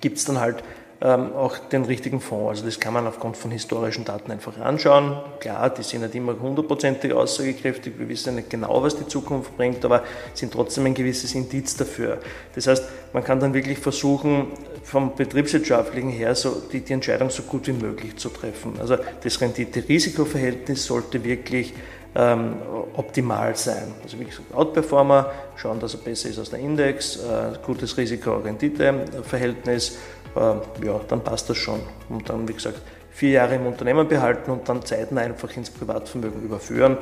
gibt 0.00 0.18
es 0.18 0.24
dann 0.24 0.40
halt 0.40 0.56
ähm, 0.58 0.74
auch 1.04 1.58
den 1.58 1.84
richtigen 1.84 2.18
Fonds. 2.18 2.48
Also 2.48 2.64
das 2.64 2.80
kann 2.80 2.94
man 2.94 3.06
aufgrund 3.06 3.36
von 3.36 3.50
historischen 3.50 4.06
Daten 4.06 4.32
einfach 4.32 4.58
anschauen. 4.58 5.18
Klar, 5.38 5.68
die 5.68 5.82
sind 5.82 6.00
nicht 6.00 6.14
immer 6.14 6.34
hundertprozentig 6.40 7.12
aussagekräftig, 7.12 7.98
wir 7.98 8.08
wissen 8.08 8.36
nicht 8.36 8.48
genau, 8.48 8.82
was 8.82 8.96
die 8.96 9.06
Zukunft 9.06 9.54
bringt, 9.56 9.84
aber 9.84 10.02
sind 10.32 10.54
trotzdem 10.54 10.86
ein 10.86 10.94
gewisses 10.94 11.34
Indiz 11.34 11.76
dafür. 11.76 12.18
Das 12.54 12.66
heißt, 12.66 12.84
man 13.12 13.22
kann 13.22 13.38
dann 13.38 13.52
wirklich 13.52 13.78
versuchen, 13.78 14.46
vom 14.82 15.14
betriebswirtschaftlichen 15.14 16.10
her 16.10 16.34
so 16.34 16.62
die, 16.72 16.80
die 16.80 16.94
Entscheidung 16.94 17.28
so 17.28 17.42
gut 17.42 17.66
wie 17.66 17.72
möglich 17.72 18.16
zu 18.16 18.30
treffen. 18.30 18.74
Also 18.80 18.96
das 19.22 19.40
Rendite-Risiko-Verhältnis 19.40 20.86
sollte 20.86 21.22
wirklich 21.22 21.74
ähm, 22.14 22.56
optimal 22.94 23.56
sein. 23.56 23.92
Also 24.02 24.18
wie 24.20 24.24
gesagt, 24.24 24.54
Outperformer, 24.54 25.32
schauen, 25.56 25.80
dass 25.80 25.94
er 25.94 26.00
besser 26.00 26.30
ist 26.30 26.38
als 26.38 26.50
der 26.50 26.60
Index, 26.60 27.16
äh, 27.16 27.58
gutes 27.64 27.96
Risiko-Rendite-Verhältnis, 27.96 29.98
ja, 30.36 31.00
dann 31.08 31.22
passt 31.22 31.48
das 31.50 31.56
schon. 31.56 31.80
Und 32.08 32.28
dann, 32.28 32.48
wie 32.48 32.54
gesagt, 32.54 32.80
vier 33.12 33.30
Jahre 33.30 33.54
im 33.54 33.66
Unternehmen 33.66 34.08
behalten 34.08 34.50
und 34.50 34.68
dann 34.68 34.84
Zeiten 34.84 35.16
einfach 35.18 35.56
ins 35.56 35.70
Privatvermögen 35.70 36.42
überführen 36.42 36.98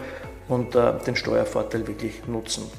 und 0.48 0.74
äh, 0.74 0.92
den 1.06 1.16
Steuervorteil 1.16 1.86
wirklich 1.86 2.26
nutzen. 2.26 2.70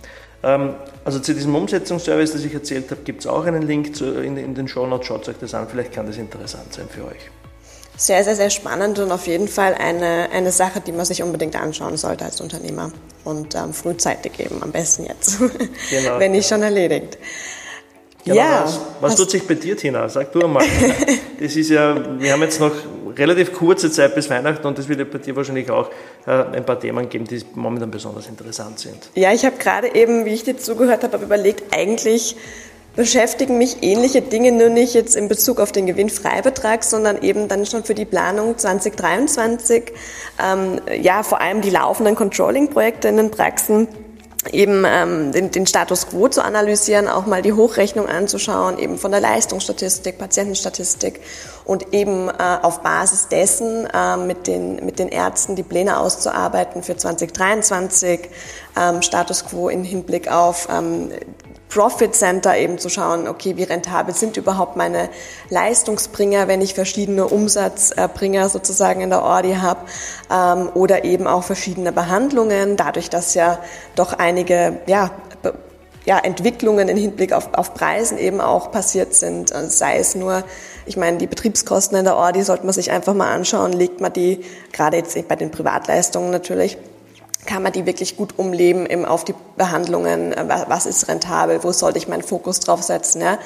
Ähm, 0.43 0.75
also 1.03 1.19
zu 1.19 1.33
diesem 1.33 1.55
Umsetzungsservice, 1.55 2.33
das 2.33 2.43
ich 2.43 2.53
erzählt 2.53 2.91
habe, 2.91 3.01
gibt 3.01 3.21
es 3.21 3.27
auch 3.27 3.45
einen 3.45 3.63
Link 3.63 3.95
zu, 3.95 4.21
in, 4.21 4.37
in 4.37 4.53
den 4.53 4.67
Show 4.67 4.85
Notes. 4.85 5.07
Schaut 5.07 5.27
euch 5.27 5.37
das 5.39 5.53
an, 5.53 5.67
vielleicht 5.67 5.93
kann 5.93 6.05
das 6.05 6.17
interessant 6.17 6.73
sein 6.73 6.87
für 6.89 7.05
euch. 7.05 7.31
Sehr, 7.95 8.23
sehr, 8.23 8.35
sehr 8.35 8.49
spannend 8.49 8.99
und 8.99 9.11
auf 9.11 9.27
jeden 9.27 9.47
Fall 9.47 9.75
eine, 9.75 10.29
eine 10.31 10.51
Sache, 10.51 10.81
die 10.81 10.91
man 10.91 11.05
sich 11.05 11.21
unbedingt 11.21 11.55
anschauen 11.55 11.95
sollte 11.95 12.25
als 12.25 12.41
Unternehmer 12.41 12.91
und 13.23 13.55
ähm, 13.55 13.71
frühzeitig 13.71 14.39
eben, 14.39 14.61
am 14.63 14.71
besten 14.71 15.05
jetzt, 15.05 15.39
genau, 15.89 16.19
wenn 16.19 16.31
nicht 16.31 16.49
schon 16.49 16.63
erledigt. 16.63 17.17
Genau, 18.25 18.37
ja. 18.37 18.63
Was, 18.63 18.79
was 19.01 19.15
tut 19.15 19.31
sich 19.31 19.45
bei 19.45 19.55
dir, 19.55 19.75
Tina? 19.75 20.07
Sag 20.07 20.31
du 20.31 20.41
einmal. 20.41 20.65
das 21.39 21.55
ist 21.55 21.69
ja, 21.69 21.95
wir 22.19 22.31
haben 22.31 22.41
jetzt 22.41 22.59
noch 22.59 22.71
relativ 23.17 23.53
kurze 23.53 23.91
Zeit 23.91 24.15
bis 24.15 24.29
Weihnachten 24.29 24.65
und 24.65 24.79
es 24.79 24.87
wird 24.87 24.99
ja 24.99 25.05
bei 25.05 25.17
dir 25.17 25.35
wahrscheinlich 25.35 25.69
auch 25.69 25.89
äh, 26.25 26.31
ein 26.31 26.65
paar 26.65 26.79
Themen 26.79 27.09
geben, 27.09 27.25
die 27.25 27.43
momentan 27.53 27.91
besonders 27.91 28.27
interessant 28.27 28.79
sind. 28.79 29.09
Ja, 29.15 29.33
ich 29.33 29.45
habe 29.45 29.57
gerade 29.57 29.93
eben, 29.93 30.25
wie 30.25 30.33
ich 30.33 30.43
dir 30.43 30.57
zugehört 30.57 31.03
habe, 31.03 31.17
überlegt, 31.17 31.75
eigentlich 31.75 32.35
beschäftigen 32.95 33.57
mich 33.57 33.77
ähnliche 33.81 34.21
Dinge 34.21 34.51
nur 34.51 34.69
nicht 34.69 34.93
jetzt 34.93 35.15
in 35.15 35.27
Bezug 35.27 35.59
auf 35.59 35.71
den 35.71 35.87
Gewinnfreibetrag, 35.87 36.83
sondern 36.83 37.21
eben 37.21 37.47
dann 37.47 37.65
schon 37.65 37.83
für 37.83 37.95
die 37.95 38.05
Planung 38.05 38.57
2023. 38.57 39.91
Ähm, 40.41 40.79
ja, 41.01 41.23
vor 41.23 41.41
allem 41.41 41.61
die 41.61 41.71
laufenden 41.71 42.15
Controlling-Projekte 42.15 43.07
in 43.07 43.17
den 43.17 43.31
Praxen 43.31 43.87
eben 44.51 44.83
ähm, 44.85 45.31
den, 45.31 45.51
den 45.51 45.65
Status 45.65 46.07
quo 46.07 46.27
zu 46.27 46.43
analysieren, 46.43 47.07
auch 47.07 47.25
mal 47.25 47.41
die 47.41 47.53
Hochrechnung 47.53 48.07
anzuschauen, 48.07 48.77
eben 48.77 48.97
von 48.97 49.11
der 49.11 49.21
Leistungsstatistik, 49.21 50.17
Patientenstatistik 50.17 51.21
und 51.65 51.93
eben 51.93 52.29
äh, 52.29 52.33
auf 52.61 52.81
Basis 52.81 53.27
dessen 53.29 53.87
äh, 53.93 54.17
mit, 54.17 54.47
den, 54.47 54.85
mit 54.85 54.99
den 54.99 55.09
Ärzten 55.09 55.55
die 55.55 55.63
Pläne 55.63 55.97
auszuarbeiten 55.97 56.83
für 56.83 56.97
2023, 56.97 58.29
ähm, 58.79 59.01
Status 59.01 59.45
quo 59.45 59.69
im 59.69 59.83
Hinblick 59.83 60.29
auf 60.29 60.67
ähm, 60.69 61.09
Profit 61.73 62.13
Center 62.13 62.55
eben 62.55 62.77
zu 62.77 62.87
schauen, 62.87 63.27
okay, 63.27 63.57
wie 63.57 63.63
rentabel 63.63 64.13
sind 64.13 64.37
überhaupt 64.37 64.75
meine 64.75 65.09
Leistungsbringer, 65.49 66.47
wenn 66.47 66.61
ich 66.61 66.75
verschiedene 66.75 67.27
Umsatzbringer 67.27 68.47
sozusagen 68.47 69.01
in 69.01 69.09
der 69.09 69.23
Ordi 69.23 69.55
habe 69.55 69.79
ähm, 70.31 70.69
oder 70.75 71.03
eben 71.03 71.25
auch 71.25 71.43
verschiedene 71.43 71.91
Behandlungen, 71.91 72.77
dadurch, 72.77 73.09
dass 73.09 73.33
ja 73.33 73.57
doch 73.95 74.13
einige 74.13 74.81
ja, 74.85 75.09
ja, 76.05 76.19
Entwicklungen 76.19 76.89
im 76.89 76.97
Hinblick 76.97 77.33
auf, 77.33 77.49
auf 77.55 77.73
Preisen 77.73 78.19
eben 78.19 78.39
auch 78.39 78.71
passiert 78.71 79.15
sind, 79.15 79.51
also 79.51 79.67
sei 79.67 79.97
es 79.97 80.13
nur, 80.13 80.43
ich 80.85 80.95
meine, 80.95 81.17
die 81.17 81.27
Betriebskosten 81.27 81.97
in 81.97 82.05
der 82.05 82.17
Ordi 82.17 82.43
sollte 82.43 82.65
man 82.65 82.73
sich 82.73 82.91
einfach 82.91 83.15
mal 83.15 83.33
anschauen, 83.33 83.73
legt 83.73 83.99
man 83.99 84.13
die, 84.13 84.45
gerade 84.73 84.97
jetzt 84.97 85.27
bei 85.27 85.35
den 85.35 85.49
Privatleistungen 85.49 86.29
natürlich, 86.29 86.77
kann 87.45 87.63
man 87.63 87.71
die 87.71 87.85
wirklich 87.85 88.17
gut 88.17 88.37
umleben 88.37 88.85
eben 88.85 89.05
auf 89.05 89.23
die 89.23 89.35
Behandlungen, 89.57 90.33
äh, 90.33 90.65
was 90.67 90.85
ist 90.85 91.07
rentabel, 91.07 91.63
wo 91.63 91.71
sollte 91.71 91.97
ich 91.97 92.07
meinen 92.07 92.23
Fokus 92.23 92.59
drauf 92.59 92.83
setzen, 92.83 93.21
ja. 93.21 93.37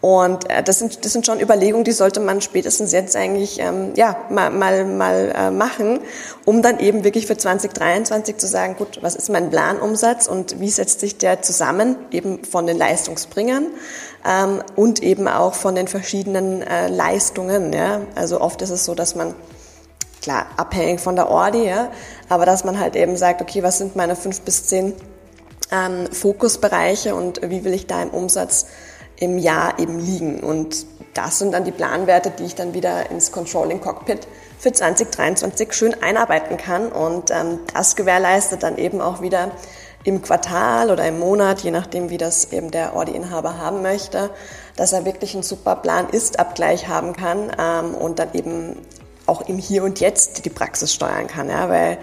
Und 0.00 0.48
äh, 0.48 0.62
das 0.62 0.78
sind, 0.78 1.04
das 1.04 1.12
sind 1.12 1.26
schon 1.26 1.40
Überlegungen, 1.40 1.84
die 1.84 1.92
sollte 1.92 2.20
man 2.20 2.40
spätestens 2.40 2.92
jetzt 2.92 3.14
eigentlich 3.16 3.60
ähm, 3.60 3.92
ja, 3.96 4.16
mal, 4.30 4.50
mal, 4.50 4.86
mal 4.86 5.32
äh, 5.36 5.50
machen, 5.50 6.00
um 6.46 6.62
dann 6.62 6.78
eben 6.78 7.04
wirklich 7.04 7.26
für 7.26 7.36
2023 7.36 8.38
zu 8.38 8.46
sagen, 8.46 8.76
gut, 8.76 9.00
was 9.02 9.14
ist 9.14 9.28
mein 9.28 9.50
Planumsatz 9.50 10.26
und 10.26 10.58
wie 10.58 10.70
setzt 10.70 11.00
sich 11.00 11.18
der 11.18 11.42
zusammen, 11.42 11.96
eben 12.10 12.44
von 12.44 12.66
den 12.66 12.78
Leistungsbringern 12.78 13.66
ähm, 14.26 14.62
und 14.74 15.02
eben 15.02 15.28
auch 15.28 15.52
von 15.52 15.74
den 15.74 15.86
verschiedenen 15.86 16.62
äh, 16.62 16.88
Leistungen. 16.88 17.72
Ja? 17.74 18.00
Also 18.14 18.40
oft 18.40 18.62
ist 18.62 18.70
es 18.70 18.86
so, 18.86 18.94
dass 18.94 19.14
man 19.14 19.34
klar, 20.20 20.46
abhängig 20.56 21.00
von 21.00 21.16
der 21.16 21.28
Ordi, 21.28 21.66
ja, 21.66 21.90
aber 22.28 22.46
dass 22.46 22.64
man 22.64 22.78
halt 22.78 22.96
eben 22.96 23.16
sagt, 23.16 23.40
okay, 23.42 23.62
was 23.62 23.78
sind 23.78 23.96
meine 23.96 24.16
fünf 24.16 24.40
bis 24.42 24.66
zehn 24.66 24.94
ähm, 25.72 26.06
Fokusbereiche 26.12 27.14
und 27.14 27.40
wie 27.42 27.64
will 27.64 27.74
ich 27.74 27.86
da 27.86 28.02
im 28.02 28.10
Umsatz 28.10 28.66
im 29.16 29.38
Jahr 29.38 29.78
eben 29.78 29.98
liegen. 29.98 30.40
Und 30.40 30.86
das 31.14 31.38
sind 31.38 31.52
dann 31.52 31.64
die 31.64 31.72
Planwerte, 31.72 32.30
die 32.30 32.44
ich 32.44 32.54
dann 32.54 32.74
wieder 32.74 33.10
ins 33.10 33.32
Controlling 33.32 33.80
Cockpit 33.80 34.26
für 34.58 34.72
2023 34.72 35.72
schön 35.72 36.02
einarbeiten 36.02 36.56
kann. 36.56 36.90
Und 36.90 37.30
ähm, 37.30 37.60
das 37.74 37.96
gewährleistet 37.96 38.62
dann 38.62 38.78
eben 38.78 39.00
auch 39.00 39.20
wieder 39.20 39.50
im 40.04 40.22
Quartal 40.22 40.90
oder 40.90 41.06
im 41.06 41.18
Monat, 41.18 41.60
je 41.60 41.70
nachdem, 41.70 42.08
wie 42.08 42.16
das 42.16 42.52
eben 42.52 42.70
der 42.70 42.96
Ordi-Inhaber 42.96 43.58
haben 43.58 43.82
möchte, 43.82 44.30
dass 44.76 44.94
er 44.94 45.04
wirklich 45.04 45.34
einen 45.34 45.42
super 45.42 45.76
Plan-Ist-Abgleich 45.76 46.88
haben 46.88 47.12
kann 47.12 47.52
ähm, 47.58 47.94
und 47.94 48.18
dann 48.18 48.32
eben 48.32 48.78
auch 49.30 49.48
im 49.48 49.58
Hier 49.58 49.84
und 49.84 50.00
Jetzt 50.00 50.44
die 50.44 50.50
Praxis 50.50 50.92
steuern 50.92 51.28
kann, 51.28 51.48
ja, 51.48 51.68
weil 51.68 51.98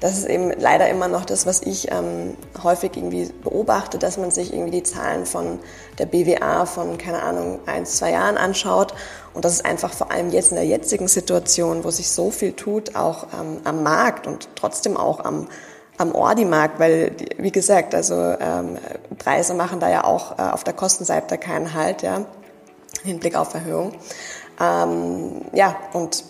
das 0.00 0.18
ist 0.18 0.26
eben 0.26 0.50
leider 0.58 0.88
immer 0.88 1.06
noch 1.06 1.24
das, 1.24 1.46
was 1.46 1.62
ich 1.62 1.92
ähm, 1.92 2.36
häufig 2.60 2.96
irgendwie 2.96 3.30
beobachte, 3.44 3.98
dass 3.98 4.18
man 4.18 4.32
sich 4.32 4.52
irgendwie 4.52 4.72
die 4.72 4.82
Zahlen 4.82 5.26
von 5.26 5.60
der 5.98 6.06
BWA 6.06 6.66
von, 6.66 6.98
keine 6.98 7.22
Ahnung, 7.22 7.60
ein, 7.66 7.86
zwei 7.86 8.10
Jahren 8.10 8.36
anschaut. 8.36 8.94
Und 9.32 9.44
das 9.44 9.52
ist 9.52 9.64
einfach 9.64 9.92
vor 9.92 10.10
allem 10.10 10.30
jetzt 10.30 10.50
in 10.50 10.56
der 10.56 10.66
jetzigen 10.66 11.06
Situation, 11.06 11.84
wo 11.84 11.92
sich 11.92 12.10
so 12.10 12.32
viel 12.32 12.52
tut, 12.52 12.96
auch 12.96 13.28
ähm, 13.32 13.58
am 13.62 13.84
Markt 13.84 14.26
und 14.26 14.48
trotzdem 14.56 14.96
auch 14.96 15.24
am, 15.24 15.46
am 15.98 16.16
Ordi-Markt, 16.16 16.80
weil, 16.80 17.12
wie 17.38 17.52
gesagt, 17.52 17.94
also 17.94 18.14
ähm, 18.16 18.78
Preise 19.18 19.54
machen 19.54 19.78
da 19.78 19.88
ja 19.88 20.02
auch 20.02 20.36
äh, 20.36 20.42
auf 20.42 20.64
der 20.64 20.74
Kostenseite 20.74 21.38
keinen 21.38 21.74
Halt, 21.74 22.02
ja, 22.02 22.16
im 22.16 22.26
Hinblick 23.04 23.36
auf 23.36 23.54
Erhöhung. 23.54 23.92
Ähm, 24.60 25.42
ja, 25.52 25.76
und 25.92 26.24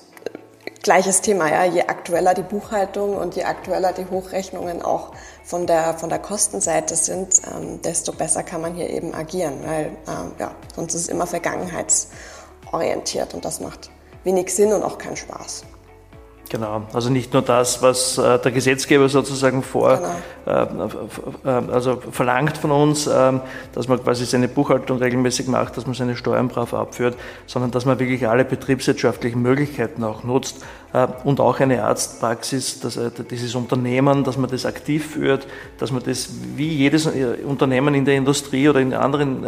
gleiches 0.83 1.21
Thema, 1.21 1.51
ja. 1.51 1.65
Je 1.65 1.83
aktueller 1.83 2.35
die 2.35 2.43
Buchhaltung 2.43 3.17
und 3.17 3.37
je 3.37 3.45
aktueller 3.45 3.93
die 3.93 4.07
Hochrechnungen 4.07 4.83
auch 4.83 5.13
von 5.45 5.67
der, 5.67 5.95
von 5.95 6.09
der 6.09 6.19
Kostenseite 6.19 6.97
sind, 6.97 7.43
ähm, 7.55 7.81
desto 7.83 8.13
besser 8.13 8.43
kann 8.43 8.61
man 8.61 8.75
hier 8.75 8.91
eben 8.91 9.15
agieren, 9.15 9.61
weil 9.65 9.87
ähm, 10.09 10.33
ja, 10.39 10.53
sonst 10.75 10.95
ist 10.95 11.03
es 11.03 11.09
immer 11.09 11.27
vergangenheitsorientiert 11.27 13.35
und 13.35 13.45
das 13.45 13.61
macht 13.61 13.91
wenig 14.25 14.55
Sinn 14.55 14.73
und 14.73 14.83
auch 14.83 14.99
keinen 14.99 15.17
Spaß. 15.17 15.65
Genau, 16.53 16.83
also 16.93 17.09
nicht 17.09 17.33
nur 17.33 17.41
das, 17.41 17.81
was 17.81 18.19
äh, 18.19 18.39
der 18.39 18.53
Gesetzgeber 18.53 19.09
sozusagen 19.09 19.63
vor, 19.63 20.03
genau. 20.45 20.91
äh, 21.47 21.49
äh, 21.49 21.73
also 21.73 21.97
verlangt 22.11 22.59
von 22.59 22.71
uns, 22.71 23.07
ähm, 23.07 23.41
dass 23.73 23.89
man 23.89 24.05
quasi 24.05 24.27
seine 24.27 24.49
Buchhaltung 24.49 24.99
regelmäßig 24.99 25.49
macht, 25.49 25.79
dass 25.79 25.87
man 25.87 25.95
seine 25.95 26.15
Steuern 26.15 26.49
brav 26.49 26.75
abführt, 26.75 27.17
sondern 27.47 27.71
dass 27.71 27.87
man 27.87 27.99
wirklich 27.99 28.29
alle 28.29 28.45
betriebswirtschaftlichen 28.45 29.41
Möglichkeiten 29.41 30.05
auch 30.05 30.25
nutzt, 30.25 30.59
äh, 30.61 30.67
und 31.25 31.41
auch 31.41 31.59
eine 31.61 31.85
Arztpraxis, 31.85 32.81
dass, 32.81 32.99
äh, 32.99 33.11
dieses 33.31 33.55
Unternehmen, 33.55 34.25
dass 34.25 34.37
man 34.37 34.51
das 34.51 34.67
aktiv 34.67 35.07
führt, 35.13 35.47
dass 35.79 35.91
man 35.91 36.03
das 36.03 36.29
wie 36.55 36.69
jedes 36.69 37.07
äh, 37.07 37.39
Unternehmen 37.47 37.95
in 37.95 38.05
der 38.05 38.17
Industrie 38.17 38.69
oder 38.69 38.81
in 38.81 38.93
anderen 38.93 39.47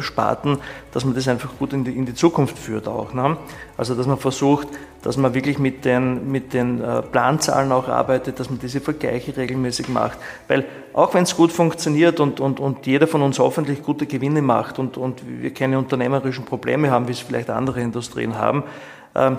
Sparten, 0.00 0.58
dass 0.92 1.04
man 1.04 1.14
das 1.14 1.28
einfach 1.28 1.50
gut 1.58 1.72
in 1.72 1.84
die, 1.84 1.92
in 1.92 2.04
die 2.04 2.14
Zukunft 2.14 2.58
führt 2.58 2.88
auch. 2.88 3.12
Ne? 3.14 3.36
Also 3.76 3.94
dass 3.94 4.06
man 4.06 4.18
versucht, 4.18 4.68
dass 5.02 5.16
man 5.16 5.34
wirklich 5.34 5.58
mit 5.58 5.84
den, 5.84 6.30
mit 6.30 6.52
den 6.52 6.82
Planzahlen 7.10 7.72
auch 7.72 7.88
arbeitet, 7.88 8.38
dass 8.38 8.50
man 8.50 8.58
diese 8.58 8.80
Vergleiche 8.80 9.36
regelmäßig 9.36 9.88
macht. 9.88 10.18
Weil 10.48 10.64
auch 10.92 11.14
wenn 11.14 11.24
es 11.24 11.36
gut 11.36 11.52
funktioniert 11.52 12.20
und, 12.20 12.40
und, 12.40 12.60
und 12.60 12.86
jeder 12.86 13.06
von 13.06 13.22
uns 13.22 13.38
hoffentlich 13.38 13.82
gute 13.82 14.06
Gewinne 14.06 14.42
macht 14.42 14.78
und, 14.78 14.96
und 14.96 15.22
wir 15.26 15.52
keine 15.54 15.78
unternehmerischen 15.78 16.44
Probleme 16.44 16.90
haben, 16.90 17.08
wie 17.08 17.12
es 17.12 17.20
vielleicht 17.20 17.50
andere 17.50 17.80
Industrien 17.80 18.36
haben, 18.36 18.64
ähm, 19.14 19.38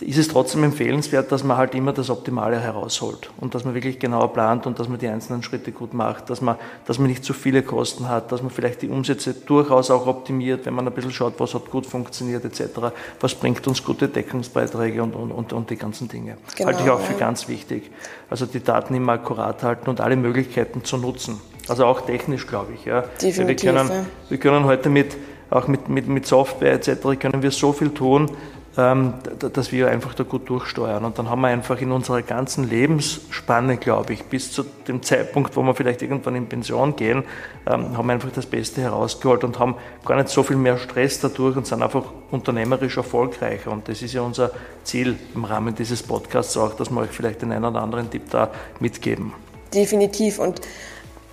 ist 0.00 0.18
es 0.18 0.28
trotzdem 0.28 0.64
empfehlenswert, 0.64 1.30
dass 1.30 1.44
man 1.44 1.56
halt 1.56 1.74
immer 1.74 1.92
das 1.92 2.10
Optimale 2.10 2.58
herausholt 2.58 3.30
und 3.40 3.54
dass 3.54 3.64
man 3.64 3.74
wirklich 3.74 3.98
genauer 3.98 4.32
plant 4.32 4.66
und 4.66 4.78
dass 4.78 4.88
man 4.88 4.98
die 4.98 5.08
einzelnen 5.08 5.42
Schritte 5.42 5.72
gut 5.72 5.94
macht, 5.94 6.30
dass 6.30 6.40
man, 6.40 6.56
dass 6.86 6.98
man 6.98 7.08
nicht 7.08 7.24
zu 7.24 7.32
viele 7.32 7.62
Kosten 7.62 8.08
hat, 8.08 8.32
dass 8.32 8.42
man 8.42 8.50
vielleicht 8.50 8.82
die 8.82 8.88
Umsätze 8.88 9.34
durchaus 9.34 9.90
auch 9.90 10.06
optimiert, 10.06 10.66
wenn 10.66 10.74
man 10.74 10.86
ein 10.86 10.92
bisschen 10.92 11.12
schaut, 11.12 11.34
was 11.38 11.54
hat 11.54 11.70
gut 11.70 11.86
funktioniert 11.86 12.44
etc., 12.44 12.64
was 13.20 13.34
bringt 13.34 13.66
uns 13.66 13.84
gute 13.84 14.08
Deckungsbeiträge 14.08 15.02
und, 15.02 15.14
und, 15.14 15.30
und, 15.30 15.52
und 15.52 15.70
die 15.70 15.76
ganzen 15.76 16.08
Dinge. 16.08 16.36
Genau, 16.56 16.68
Halte 16.68 16.82
ich 16.82 16.90
auch 16.90 17.00
für 17.00 17.14
ganz 17.14 17.48
wichtig. 17.48 17.90
Also 18.30 18.46
die 18.46 18.62
Daten 18.62 18.94
immer 18.94 19.12
akkurat 19.12 19.62
halten 19.62 19.88
und 19.88 20.00
alle 20.00 20.16
Möglichkeiten 20.16 20.84
zu 20.84 20.96
nutzen. 20.96 21.40
Also 21.68 21.86
auch 21.86 22.02
technisch, 22.02 22.46
glaube 22.46 22.72
ich. 22.74 22.84
Ja. 22.84 23.04
Definitiv, 23.22 23.72
wir, 23.72 23.84
können, 23.84 24.06
wir 24.28 24.38
können 24.38 24.64
heute 24.64 24.90
mit, 24.90 25.16
auch 25.50 25.68
mit, 25.68 25.88
mit, 25.88 26.08
mit 26.08 26.26
Software 26.26 26.72
etc. 26.72 27.18
können 27.18 27.42
wir 27.42 27.50
so 27.50 27.72
viel 27.72 27.90
tun, 27.90 28.30
dass 28.76 29.70
wir 29.70 29.88
einfach 29.88 30.14
da 30.14 30.24
gut 30.24 30.48
durchsteuern. 30.48 31.04
Und 31.04 31.18
dann 31.18 31.30
haben 31.30 31.42
wir 31.42 31.48
einfach 31.48 31.80
in 31.80 31.92
unserer 31.92 32.22
ganzen 32.22 32.68
Lebensspanne, 32.68 33.76
glaube 33.76 34.14
ich, 34.14 34.24
bis 34.24 34.50
zu 34.50 34.64
dem 34.88 35.00
Zeitpunkt, 35.02 35.54
wo 35.56 35.62
wir 35.62 35.74
vielleicht 35.74 36.02
irgendwann 36.02 36.34
in 36.34 36.46
Pension 36.46 36.96
gehen, 36.96 37.22
ähm, 37.66 37.96
haben 37.96 38.06
wir 38.06 38.14
einfach 38.14 38.32
das 38.32 38.46
Beste 38.46 38.80
herausgeholt 38.80 39.44
und 39.44 39.60
haben 39.60 39.76
gar 40.04 40.16
nicht 40.16 40.28
so 40.28 40.42
viel 40.42 40.56
mehr 40.56 40.76
Stress 40.76 41.20
dadurch 41.20 41.56
und 41.56 41.66
sind 41.66 41.82
einfach 41.82 42.04
unternehmerisch 42.32 42.96
erfolgreicher. 42.96 43.70
Und 43.70 43.86
das 43.88 44.02
ist 44.02 44.12
ja 44.12 44.22
unser 44.22 44.50
Ziel 44.82 45.16
im 45.34 45.44
Rahmen 45.44 45.74
dieses 45.74 46.02
Podcasts 46.02 46.56
auch, 46.56 46.74
dass 46.74 46.90
wir 46.90 47.00
euch 47.00 47.10
vielleicht 47.10 47.42
den 47.42 47.52
einen 47.52 47.64
oder 47.64 47.80
anderen 47.80 48.10
Tipp 48.10 48.28
da 48.30 48.50
mitgeben. 48.80 49.32
Definitiv. 49.72 50.40
Und 50.40 50.60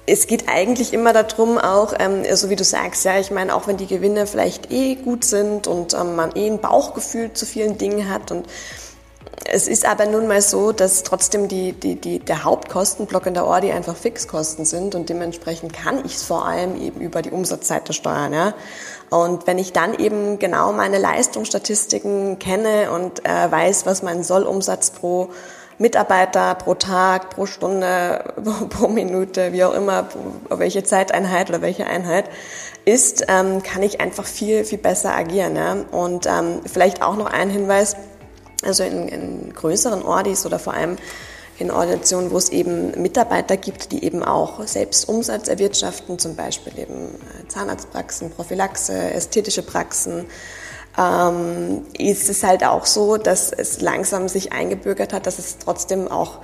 es 0.07 0.27
geht 0.27 0.49
eigentlich 0.49 0.93
immer 0.93 1.13
darum, 1.13 1.57
auch, 1.57 1.93
ähm, 1.99 2.23
so 2.33 2.49
wie 2.49 2.55
du 2.55 2.63
sagst, 2.63 3.05
ja, 3.05 3.19
ich 3.19 3.31
meine, 3.31 3.55
auch 3.55 3.67
wenn 3.67 3.77
die 3.77 3.87
Gewinne 3.87 4.27
vielleicht 4.27 4.71
eh 4.71 4.95
gut 4.95 5.23
sind 5.23 5.67
und 5.67 5.93
ähm, 5.93 6.15
man 6.15 6.35
eh 6.35 6.47
ein 6.47 6.59
Bauchgefühl 6.59 7.33
zu 7.33 7.45
vielen 7.45 7.77
Dingen 7.77 8.09
hat 8.09 8.31
und 8.31 8.47
es 9.45 9.67
ist 9.67 9.85
aber 9.85 10.05
nun 10.05 10.27
mal 10.27 10.41
so, 10.41 10.71
dass 10.71 11.03
trotzdem 11.03 11.47
die, 11.47 11.73
die, 11.73 11.95
die, 11.95 12.19
der 12.19 12.43
Hauptkostenblock 12.43 13.25
in 13.25 13.33
der 13.33 13.45
Ordi 13.45 13.71
einfach 13.71 13.95
Fixkosten 13.95 14.65
sind 14.65 14.93
und 14.93 15.09
dementsprechend 15.09 15.73
kann 15.73 16.05
ich 16.05 16.15
es 16.15 16.23
vor 16.23 16.45
allem 16.45 16.79
eben 16.79 17.01
über 17.01 17.21
die 17.21 17.31
Umsatzseite 17.31 17.93
steuern. 17.93 18.33
Ja? 18.33 18.53
Und 19.09 19.47
wenn 19.47 19.57
ich 19.57 19.73
dann 19.73 19.97
eben 19.97 20.37
genau 20.37 20.73
meine 20.73 20.99
Leistungsstatistiken 20.99 22.39
kenne 22.39 22.91
und 22.91 23.25
äh, 23.25 23.51
weiß, 23.51 23.85
was 23.85 24.03
mein 24.03 24.23
Sollumsatz 24.23 24.91
pro 24.91 25.29
Mitarbeiter 25.81 26.53
pro 26.53 26.75
Tag, 26.75 27.31
pro 27.31 27.47
Stunde, 27.47 28.33
pro 28.69 28.87
Minute, 28.87 29.51
wie 29.51 29.63
auch 29.63 29.73
immer, 29.73 30.07
welche 30.49 30.83
Zeiteinheit 30.83 31.49
oder 31.49 31.61
welche 31.61 31.87
Einheit 31.87 32.29
ist, 32.85 33.25
ähm, 33.27 33.63
kann 33.63 33.81
ich 33.81 33.99
einfach 33.99 34.25
viel, 34.25 34.63
viel 34.63 34.77
besser 34.77 35.15
agieren. 35.15 35.55
Ja? 35.55 35.77
Und 35.91 36.27
ähm, 36.27 36.61
vielleicht 36.71 37.01
auch 37.01 37.15
noch 37.15 37.25
ein 37.25 37.49
Hinweis, 37.49 37.95
also 38.63 38.83
in, 38.83 39.07
in 39.07 39.53
größeren 39.53 40.03
Ordis 40.03 40.45
oder 40.45 40.59
vor 40.59 40.75
allem 40.75 40.97
in 41.57 41.71
Organisationen, 41.71 42.29
wo 42.31 42.37
es 42.37 42.49
eben 42.49 43.01
Mitarbeiter 43.01 43.57
gibt, 43.57 43.91
die 43.91 44.03
eben 44.03 44.23
auch 44.23 44.65
selbst 44.67 45.09
Umsatz 45.09 45.47
erwirtschaften, 45.47 46.19
zum 46.19 46.35
Beispiel 46.35 46.77
eben 46.77 47.15
äh, 47.15 47.47
Zahnarztpraxen, 47.47 48.29
Prophylaxe, 48.31 48.93
ästhetische 48.93 49.63
Praxen, 49.63 50.27
ähm, 50.97 51.85
ist 51.97 52.29
es 52.29 52.43
halt 52.43 52.65
auch 52.65 52.85
so, 52.85 53.17
dass 53.17 53.51
es 53.51 53.81
langsam 53.81 54.27
sich 54.27 54.51
eingebürgert 54.51 55.13
hat, 55.13 55.25
dass 55.25 55.39
es 55.39 55.57
trotzdem 55.57 56.09
auch 56.09 56.39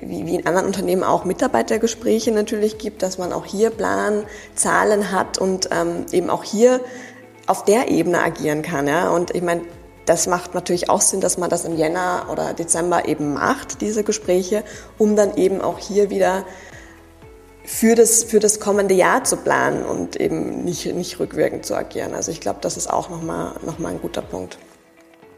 wie, 0.00 0.34
in 0.34 0.46
anderen 0.46 0.66
Unternehmen 0.66 1.02
auch 1.02 1.24
Mitarbeitergespräche 1.24 2.32
natürlich 2.32 2.78
gibt, 2.78 3.02
dass 3.02 3.18
man 3.18 3.32
auch 3.32 3.44
hier 3.44 3.70
Plan, 3.70 4.24
Zahlen 4.54 5.12
hat 5.12 5.38
und 5.38 5.68
ähm, 5.72 6.06
eben 6.12 6.30
auch 6.30 6.44
hier 6.44 6.80
auf 7.46 7.64
der 7.64 7.90
Ebene 7.90 8.22
agieren 8.22 8.62
kann. 8.62 8.86
Ja? 8.86 9.10
Und 9.10 9.34
ich 9.34 9.42
meine, 9.42 9.62
das 10.06 10.26
macht 10.26 10.54
natürlich 10.54 10.88
auch 10.90 11.00
Sinn, 11.00 11.20
dass 11.20 11.38
man 11.38 11.50
das 11.50 11.64
im 11.64 11.76
Jänner 11.76 12.26
oder 12.30 12.54
Dezember 12.54 13.06
eben 13.06 13.34
macht, 13.34 13.80
diese 13.80 14.02
Gespräche, 14.02 14.64
um 14.98 15.16
dann 15.16 15.36
eben 15.36 15.60
auch 15.60 15.78
hier 15.78 16.10
wieder 16.10 16.44
für 17.64 17.94
das, 17.94 18.24
für 18.24 18.40
das 18.40 18.60
kommende 18.60 18.94
Jahr 18.94 19.24
zu 19.24 19.36
planen 19.36 19.84
und 19.84 20.16
eben 20.16 20.64
nicht, 20.64 20.86
nicht 20.94 21.20
rückwirkend 21.20 21.64
zu 21.64 21.74
agieren. 21.74 22.14
Also 22.14 22.32
ich 22.32 22.40
glaube, 22.40 22.58
das 22.60 22.76
ist 22.76 22.88
auch 22.88 23.08
nochmal 23.08 23.52
noch 23.64 23.78
mal 23.78 23.90
ein 23.90 24.00
guter 24.00 24.22
Punkt. 24.22 24.58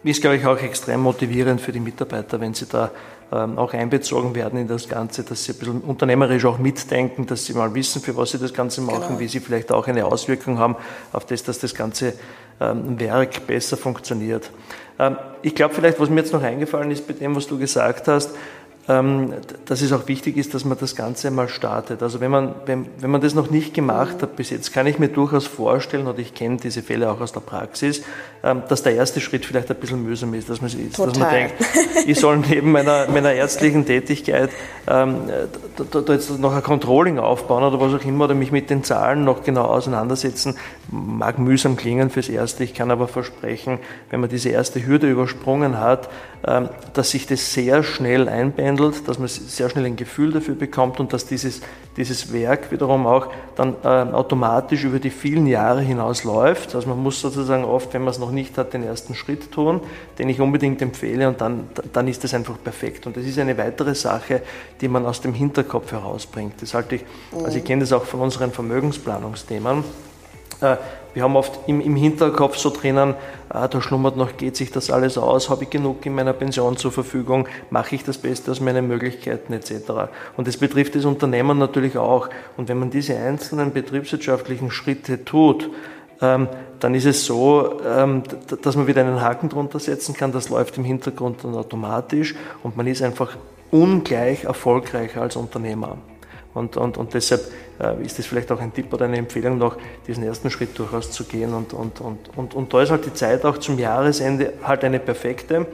Ist, 0.02 0.20
glaube 0.20 0.36
ich, 0.36 0.46
auch 0.46 0.58
extrem 0.58 1.00
motivierend 1.00 1.60
für 1.60 1.72
die 1.72 1.80
Mitarbeiter, 1.80 2.38
wenn 2.38 2.52
sie 2.52 2.66
da 2.66 2.90
ähm, 3.32 3.56
auch 3.58 3.72
einbezogen 3.72 4.34
werden 4.34 4.60
in 4.60 4.68
das 4.68 4.88
Ganze, 4.88 5.22
dass 5.22 5.44
sie 5.44 5.52
ein 5.52 5.58
bisschen 5.58 5.80
unternehmerisch 5.80 6.44
auch 6.44 6.58
mitdenken, 6.58 7.26
dass 7.26 7.46
sie 7.46 7.54
mal 7.54 7.74
wissen, 7.74 8.02
für 8.02 8.14
was 8.16 8.32
sie 8.32 8.38
das 8.38 8.52
Ganze 8.52 8.82
machen, 8.82 9.08
genau. 9.08 9.20
wie 9.20 9.28
sie 9.28 9.40
vielleicht 9.40 9.72
auch 9.72 9.86
eine 9.86 10.04
Auswirkung 10.04 10.58
haben 10.58 10.76
auf 11.12 11.24
das, 11.24 11.42
dass 11.42 11.58
das 11.58 11.74
ganze 11.74 12.12
ähm, 12.60 13.00
Werk 13.00 13.46
besser 13.46 13.78
funktioniert. 13.78 14.50
Ähm, 14.98 15.16
ich 15.42 15.54
glaube 15.54 15.74
vielleicht, 15.74 15.98
was 15.98 16.10
mir 16.10 16.20
jetzt 16.20 16.32
noch 16.32 16.42
eingefallen 16.42 16.90
ist 16.90 17.06
bei 17.06 17.14
dem, 17.14 17.34
was 17.34 17.46
du 17.46 17.58
gesagt 17.58 18.06
hast, 18.08 18.30
dass 18.86 19.80
es 19.80 19.92
auch 19.94 20.08
wichtig 20.08 20.36
ist, 20.36 20.52
dass 20.52 20.66
man 20.66 20.76
das 20.78 20.94
Ganze 20.94 21.30
mal 21.30 21.48
startet. 21.48 22.02
Also 22.02 22.20
wenn 22.20 22.30
man, 22.30 22.54
wenn, 22.66 22.84
wenn 22.98 23.10
man 23.10 23.22
das 23.22 23.34
noch 23.34 23.48
nicht 23.48 23.72
gemacht 23.72 24.20
hat 24.20 24.36
bis 24.36 24.50
jetzt, 24.50 24.74
kann 24.74 24.86
ich 24.86 24.98
mir 24.98 25.08
durchaus 25.08 25.46
vorstellen, 25.46 26.06
und 26.06 26.18
ich 26.18 26.34
kenne 26.34 26.58
diese 26.58 26.82
Fälle 26.82 27.10
auch 27.10 27.18
aus 27.18 27.32
der 27.32 27.40
Praxis, 27.40 28.02
ähm, 28.42 28.62
dass 28.68 28.82
der 28.82 28.94
erste 28.94 29.22
Schritt 29.22 29.46
vielleicht 29.46 29.70
ein 29.70 29.78
bisschen 29.78 30.02
mühsam 30.02 30.34
ist, 30.34 30.50
dass 30.50 30.60
man, 30.60 30.70
dass 30.70 31.18
man 31.18 31.30
denkt, 31.30 31.54
ich 32.06 32.20
soll 32.20 32.36
neben 32.36 32.72
meiner, 32.72 33.08
meiner 33.08 33.32
ärztlichen 33.32 33.86
Tätigkeit 33.86 34.50
ähm, 34.86 35.16
da, 35.90 36.00
da 36.02 36.12
jetzt 36.12 36.38
noch 36.38 36.54
ein 36.54 36.62
Controlling 36.62 37.18
aufbauen 37.18 37.62
oder 37.62 37.80
was 37.80 37.98
auch 37.98 38.04
immer, 38.04 38.24
oder 38.24 38.34
mich 38.34 38.52
mit 38.52 38.68
den 38.68 38.84
Zahlen 38.84 39.24
noch 39.24 39.44
genau 39.44 39.64
auseinandersetzen. 39.64 40.58
Mag 40.90 41.38
mühsam 41.38 41.76
klingen 41.76 42.10
fürs 42.10 42.28
Erste, 42.28 42.64
ich 42.64 42.74
kann 42.74 42.90
aber 42.90 43.08
versprechen, 43.08 43.78
wenn 44.10 44.20
man 44.20 44.28
diese 44.28 44.50
erste 44.50 44.84
Hürde 44.86 45.10
übersprungen 45.10 45.80
hat, 45.80 46.10
dass 46.92 47.10
sich 47.10 47.26
das 47.26 47.54
sehr 47.54 47.82
schnell 47.82 48.28
einbindet 48.28 48.73
einpendelt, 48.74 49.08
dass 49.08 49.18
man 49.18 49.28
sehr 49.28 49.68
schnell 49.70 49.86
ein 49.86 49.96
Gefühl 49.96 50.32
dafür 50.32 50.54
bekommt 50.54 51.00
und 51.00 51.12
dass 51.12 51.26
dieses, 51.26 51.60
dieses 51.96 52.32
Werk 52.32 52.70
wiederum 52.70 53.06
auch 53.06 53.28
dann 53.56 53.76
äh, 53.82 53.86
automatisch 53.86 54.84
über 54.84 54.98
die 54.98 55.10
vielen 55.10 55.46
Jahre 55.46 55.80
hinaus 55.80 56.24
läuft. 56.24 56.74
Also 56.74 56.88
man 56.88 57.02
muss 57.02 57.20
sozusagen 57.20 57.64
oft, 57.64 57.92
wenn 57.94 58.02
man 58.02 58.10
es 58.10 58.18
noch 58.18 58.30
nicht 58.30 58.58
hat, 58.58 58.72
den 58.72 58.84
ersten 58.84 59.14
Schritt 59.14 59.50
tun, 59.52 59.80
den 60.18 60.28
ich 60.28 60.40
unbedingt 60.40 60.82
empfehle 60.82 61.28
und 61.28 61.40
dann, 61.40 61.68
dann 61.92 62.08
ist 62.08 62.24
es 62.24 62.34
einfach 62.34 62.56
perfekt. 62.62 63.06
Und 63.06 63.16
das 63.16 63.24
ist 63.24 63.38
eine 63.38 63.56
weitere 63.56 63.94
Sache, 63.94 64.42
die 64.80 64.88
man 64.88 65.06
aus 65.06 65.20
dem 65.20 65.34
Hinterkopf 65.34 65.92
herausbringt. 65.92 66.60
Das 66.60 66.74
halte 66.74 66.96
ich, 66.96 67.04
also 67.32 67.56
ich 67.56 67.64
kenne 67.64 67.80
das 67.80 67.92
auch 67.92 68.04
von 68.04 68.20
unseren 68.20 68.52
Vermögensplanungsthemen. 68.52 69.84
Wir 71.14 71.22
haben 71.22 71.36
oft 71.36 71.60
im, 71.68 71.80
im 71.80 71.94
Hinterkopf 71.94 72.56
so 72.56 72.70
drinnen, 72.70 73.14
ah, 73.48 73.68
da 73.68 73.80
schlummert 73.80 74.16
noch, 74.16 74.36
geht 74.36 74.56
sich 74.56 74.72
das 74.72 74.90
alles 74.90 75.16
aus, 75.16 75.48
habe 75.48 75.64
ich 75.64 75.70
genug 75.70 76.04
in 76.04 76.14
meiner 76.14 76.32
Pension 76.32 76.76
zur 76.76 76.90
Verfügung, 76.90 77.48
mache 77.70 77.94
ich 77.94 78.04
das 78.04 78.18
Beste 78.18 78.50
aus 78.50 78.60
meinen 78.60 78.88
Möglichkeiten 78.88 79.52
etc. 79.52 79.72
Und 80.36 80.48
das 80.48 80.56
betrifft 80.56 80.96
das 80.96 81.04
Unternehmen 81.04 81.56
natürlich 81.58 81.96
auch. 81.96 82.28
Und 82.56 82.68
wenn 82.68 82.78
man 82.78 82.90
diese 82.90 83.16
einzelnen 83.16 83.72
betriebswirtschaftlichen 83.72 84.72
Schritte 84.72 85.24
tut, 85.24 85.70
ähm, 86.20 86.48
dann 86.80 86.94
ist 86.94 87.06
es 87.06 87.24
so, 87.24 87.80
ähm, 87.86 88.22
dass 88.62 88.76
man 88.76 88.86
wieder 88.86 89.02
einen 89.02 89.20
Haken 89.20 89.48
drunter 89.48 89.78
setzen 89.78 90.14
kann. 90.14 90.32
Das 90.32 90.48
läuft 90.48 90.76
im 90.78 90.84
Hintergrund 90.84 91.44
dann 91.44 91.54
automatisch 91.54 92.34
und 92.62 92.76
man 92.76 92.86
ist 92.86 93.02
einfach 93.02 93.36
ungleich 93.70 94.44
erfolgreicher 94.44 95.22
als 95.22 95.36
Unternehmer. 95.36 95.98
Und, 96.54 96.76
und, 96.76 96.96
und 96.96 97.12
deshalb 97.12 97.42
äh, 97.80 98.02
ist 98.04 98.18
das 98.18 98.26
vielleicht 98.26 98.50
auch 98.52 98.60
ein 98.60 98.72
Tipp 98.72 98.92
oder 98.92 99.06
eine 99.06 99.18
Empfehlung 99.18 99.58
noch, 99.58 99.76
diesen 100.06 100.22
ersten 100.22 100.50
Schritt 100.50 100.78
durchaus 100.78 101.10
zu 101.10 101.24
gehen. 101.24 101.52
Und, 101.52 101.72
und, 101.72 102.00
und, 102.00 102.18
und, 102.36 102.54
und 102.54 102.72
da 102.72 102.82
ist 102.82 102.90
halt 102.90 103.04
die 103.04 103.12
Zeit 103.12 103.44
auch 103.44 103.58
zum 103.58 103.78
Jahresende 103.78 104.54
halt 104.62 104.84
eine 104.84 105.00
perfekte. 105.00 105.66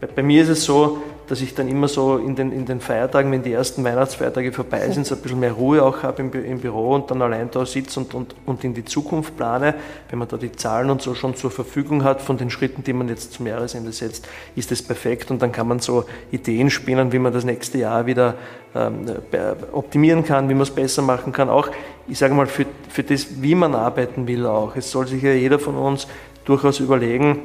Bei, 0.00 0.06
bei 0.06 0.22
mir 0.22 0.42
ist 0.42 0.50
es 0.50 0.64
so, 0.64 1.02
dass 1.30 1.40
ich 1.42 1.54
dann 1.54 1.68
immer 1.68 1.86
so 1.86 2.16
in 2.16 2.34
den, 2.34 2.50
in 2.50 2.66
den 2.66 2.80
Feiertagen, 2.80 3.30
wenn 3.30 3.44
die 3.44 3.52
ersten 3.52 3.84
Weihnachtsfeiertage 3.84 4.50
vorbei 4.50 4.90
sind, 4.90 5.06
so 5.06 5.14
ein 5.14 5.20
bisschen 5.20 5.38
mehr 5.38 5.52
Ruhe 5.52 5.80
auch 5.80 6.02
habe 6.02 6.22
im, 6.22 6.32
im 6.32 6.58
Büro 6.58 6.92
und 6.96 7.08
dann 7.08 7.22
allein 7.22 7.48
da 7.52 7.64
sitze 7.64 8.00
und, 8.00 8.14
und, 8.14 8.34
und 8.46 8.64
in 8.64 8.74
die 8.74 8.84
Zukunft 8.84 9.36
plane. 9.36 9.76
Wenn 10.08 10.18
man 10.18 10.26
da 10.26 10.36
die 10.36 10.50
Zahlen 10.50 10.90
und 10.90 11.02
so 11.02 11.14
schon 11.14 11.36
zur 11.36 11.52
Verfügung 11.52 12.02
hat 12.02 12.20
von 12.20 12.36
den 12.36 12.50
Schritten, 12.50 12.82
die 12.82 12.92
man 12.92 13.08
jetzt 13.08 13.34
zum 13.34 13.46
Jahresende 13.46 13.92
setzt, 13.92 14.26
ist 14.56 14.72
das 14.72 14.82
perfekt 14.82 15.30
und 15.30 15.40
dann 15.40 15.52
kann 15.52 15.68
man 15.68 15.78
so 15.78 16.04
Ideen 16.32 16.68
spinnen, 16.68 17.12
wie 17.12 17.20
man 17.20 17.32
das 17.32 17.44
nächste 17.44 17.78
Jahr 17.78 18.06
wieder 18.06 18.34
ähm, 18.74 19.06
optimieren 19.70 20.24
kann, 20.24 20.48
wie 20.48 20.54
man 20.54 20.62
es 20.62 20.72
besser 20.72 21.02
machen 21.02 21.32
kann. 21.32 21.48
Auch, 21.48 21.68
ich 22.08 22.18
sage 22.18 22.34
mal, 22.34 22.46
für, 22.46 22.66
für 22.88 23.04
das, 23.04 23.40
wie 23.40 23.54
man 23.54 23.76
arbeiten 23.76 24.26
will 24.26 24.46
auch. 24.46 24.74
Es 24.74 24.90
soll 24.90 25.06
sich 25.06 25.22
ja 25.22 25.32
jeder 25.32 25.60
von 25.60 25.76
uns 25.76 26.08
durchaus 26.44 26.80
überlegen, 26.80 27.38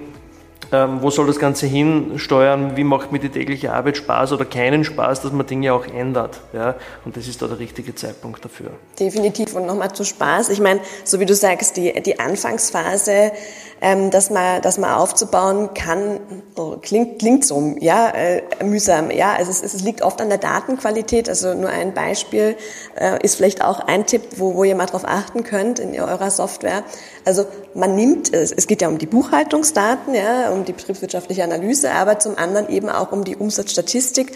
ähm, 0.71 1.01
wo 1.01 1.09
soll 1.09 1.27
das 1.27 1.39
Ganze 1.39 1.67
hinsteuern? 1.67 2.75
Wie 2.75 2.83
macht 2.83 3.11
mir 3.11 3.19
die 3.19 3.29
tägliche 3.29 3.73
Arbeit 3.73 3.97
Spaß 3.97 4.33
oder 4.33 4.45
keinen 4.45 4.83
Spaß, 4.83 5.21
dass 5.21 5.31
man 5.31 5.45
Dinge 5.45 5.73
auch 5.73 5.85
ändert? 5.85 6.41
Ja? 6.53 6.75
Und 7.03 7.15
das 7.17 7.27
ist 7.27 7.41
da 7.41 7.47
der 7.47 7.59
richtige 7.59 7.93
Zeitpunkt 7.95 8.43
dafür. 8.43 8.71
Definitiv. 8.99 9.55
Und 9.55 9.65
nochmal 9.65 9.93
zu 9.93 10.03
Spaß. 10.03 10.49
Ich 10.49 10.59
meine, 10.59 10.79
so 11.03 11.19
wie 11.19 11.25
du 11.25 11.35
sagst, 11.35 11.77
die, 11.77 12.01
die 12.01 12.19
Anfangsphase, 12.19 13.31
ähm, 13.81 14.09
das, 14.09 14.29
mal, 14.29 14.61
das 14.61 14.77
mal 14.77 14.95
aufzubauen, 14.95 15.73
kann, 15.73 16.19
oh, 16.55 16.77
klingt, 16.81 17.19
klingt 17.19 17.45
so, 17.45 17.75
ja, 17.79 18.09
äh, 18.09 18.41
mühsam. 18.63 19.11
Ja, 19.11 19.33
also 19.33 19.51
es, 19.51 19.61
es 19.61 19.81
liegt 19.83 20.01
oft 20.01 20.21
an 20.21 20.29
der 20.29 20.37
Datenqualität. 20.37 21.29
Also 21.29 21.53
nur 21.53 21.69
ein 21.69 21.93
Beispiel 21.93 22.55
äh, 22.95 23.23
ist 23.23 23.35
vielleicht 23.35 23.63
auch 23.63 23.79
ein 23.81 24.05
Tipp, 24.05 24.23
wo, 24.37 24.55
wo 24.55 24.63
ihr 24.63 24.75
mal 24.75 24.85
drauf 24.85 25.03
achten 25.05 25.43
könnt 25.43 25.79
in 25.79 25.99
eurer 25.99 26.31
Software. 26.31 26.83
Also 27.25 27.45
man 27.73 27.95
nimmt, 27.95 28.33
es 28.33 28.67
geht 28.67 28.81
ja 28.81 28.87
um 28.87 28.97
die 28.97 29.07
Buchhaltungsdaten, 29.07 30.13
ja, 30.13 30.51
um 30.55 30.65
die 30.65 30.73
betriebswirtschaftliche 30.73 31.43
Analyse, 31.43 31.91
aber 31.91 32.19
zum 32.19 32.37
anderen 32.37 32.69
eben 32.69 32.89
auch 32.89 33.11
um 33.11 33.23
die 33.23 33.35
Umsatzstatistik. 33.35 34.33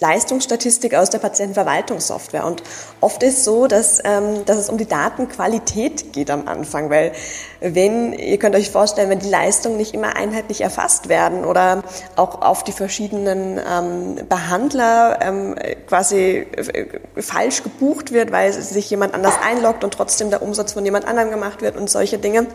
Leistungsstatistik 0.00 0.94
aus 0.94 1.10
der 1.10 1.18
Patientenverwaltungssoftware. 1.18 2.46
Und 2.46 2.62
oft 3.00 3.22
ist 3.22 3.44
so, 3.44 3.66
dass, 3.66 4.00
ähm, 4.04 4.44
dass 4.44 4.56
es 4.56 4.68
um 4.68 4.78
die 4.78 4.86
Datenqualität 4.86 6.12
geht 6.12 6.30
am 6.30 6.46
Anfang, 6.46 6.90
weil 6.90 7.12
wenn, 7.60 8.12
ihr 8.12 8.38
könnt 8.38 8.54
euch 8.54 8.70
vorstellen, 8.70 9.10
wenn 9.10 9.18
die 9.18 9.28
Leistungen 9.28 9.76
nicht 9.76 9.94
immer 9.94 10.16
einheitlich 10.16 10.60
erfasst 10.60 11.08
werden 11.08 11.44
oder 11.44 11.82
auch 12.16 12.42
auf 12.42 12.62
die 12.62 12.72
verschiedenen 12.72 13.58
ähm, 13.58 14.28
Behandler 14.28 15.18
ähm, 15.20 15.56
quasi 15.86 16.46
äh, 16.56 16.86
falsch 17.20 17.62
gebucht 17.62 18.12
wird, 18.12 18.30
weil 18.30 18.52
sich 18.52 18.88
jemand 18.90 19.14
anders 19.14 19.34
einloggt 19.44 19.82
und 19.82 19.92
trotzdem 19.92 20.30
der 20.30 20.42
Umsatz 20.42 20.72
von 20.72 20.84
jemand 20.84 21.06
anderem 21.06 21.30
gemacht 21.30 21.62
wird 21.62 21.76
und 21.76 21.90
solche 21.90 22.18
Dinge, 22.18 22.46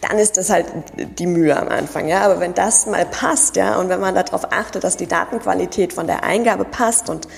dann 0.00 0.18
ist 0.18 0.36
das 0.36 0.50
halt 0.50 0.66
die 1.18 1.26
Mühe 1.26 1.56
am 1.56 1.68
Anfang, 1.68 2.08
ja. 2.08 2.20
Aber 2.20 2.40
wenn 2.40 2.54
das 2.54 2.86
mal 2.86 3.06
passt, 3.06 3.56
ja, 3.56 3.78
und 3.78 3.88
wenn 3.88 4.00
man 4.00 4.14
darauf 4.14 4.52
achtet, 4.52 4.84
dass 4.84 4.96
die 4.96 5.06
Datenqualität 5.06 5.92
von 5.92 6.06
der 6.06 6.24
Eingabe 6.24 6.64
passt 6.64 7.08
und 7.08 7.28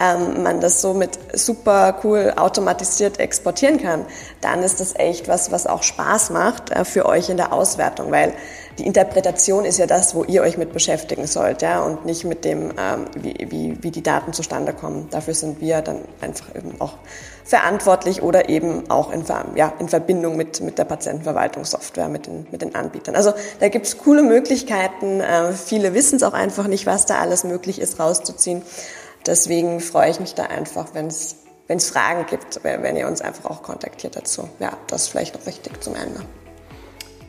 ähm, 0.00 0.42
man 0.42 0.60
das 0.60 0.80
so 0.80 0.94
mit 0.94 1.18
super 1.34 2.00
cool 2.02 2.32
automatisiert 2.36 3.20
exportieren 3.20 3.80
kann, 3.80 4.06
dann 4.40 4.62
ist 4.62 4.80
das 4.80 4.94
echt 4.96 5.28
was, 5.28 5.52
was 5.52 5.66
auch 5.66 5.82
Spaß 5.82 6.30
macht 6.30 6.70
äh, 6.70 6.84
für 6.84 7.06
euch 7.06 7.28
in 7.28 7.36
der 7.36 7.52
Auswertung, 7.52 8.10
weil 8.10 8.32
die 8.78 8.86
Interpretation 8.86 9.64
ist 9.64 9.78
ja 9.78 9.86
das, 9.86 10.14
wo 10.14 10.24
ihr 10.24 10.42
euch 10.42 10.56
mit 10.56 10.72
beschäftigen 10.72 11.26
sollt, 11.26 11.62
ja, 11.62 11.82
und 11.82 12.06
nicht 12.06 12.24
mit 12.24 12.44
dem, 12.44 12.72
ähm, 12.78 13.04
wie, 13.14 13.34
wie, 13.50 13.82
wie 13.82 13.90
die 13.90 14.02
Daten 14.02 14.32
zustande 14.32 14.72
kommen. 14.72 15.08
Dafür 15.10 15.34
sind 15.34 15.60
wir 15.60 15.82
dann 15.82 16.00
einfach 16.20 16.54
eben 16.54 16.80
auch 16.80 16.94
verantwortlich 17.44 18.22
oder 18.22 18.48
eben 18.48 18.90
auch 18.90 19.12
in, 19.12 19.24
ja, 19.56 19.72
in 19.78 19.88
Verbindung 19.88 20.36
mit, 20.36 20.60
mit 20.60 20.78
der 20.78 20.84
Patientenverwaltungssoftware, 20.84 22.08
mit 22.08 22.26
den, 22.26 22.46
mit 22.50 22.62
den 22.62 22.74
Anbietern. 22.74 23.14
Also 23.14 23.34
da 23.60 23.68
gibt's 23.68 23.98
coole 23.98 24.22
Möglichkeiten. 24.22 25.20
Äh, 25.20 25.52
viele 25.52 25.92
wissen 25.92 26.16
es 26.16 26.22
auch 26.22 26.34
einfach 26.34 26.66
nicht, 26.66 26.86
was 26.86 27.04
da 27.04 27.18
alles 27.18 27.44
möglich 27.44 27.80
ist, 27.80 28.00
rauszuziehen. 28.00 28.62
Deswegen 29.26 29.80
freue 29.80 30.10
ich 30.10 30.18
mich 30.18 30.34
da 30.34 30.44
einfach, 30.44 30.94
wenn 30.94 31.08
es 31.08 31.36
wenn 31.68 31.78
es 31.78 31.90
Fragen 31.90 32.26
gibt, 32.26 32.64
wenn 32.64 32.96
ihr 32.96 33.06
uns 33.06 33.22
einfach 33.22 33.48
auch 33.48 33.62
kontaktiert 33.62 34.16
dazu. 34.16 34.48
Ja, 34.58 34.76
das 34.88 35.02
ist 35.02 35.08
vielleicht 35.08 35.34
noch 35.34 35.46
wichtig 35.46 35.80
zum 35.82 35.94
Ende. 35.94 36.20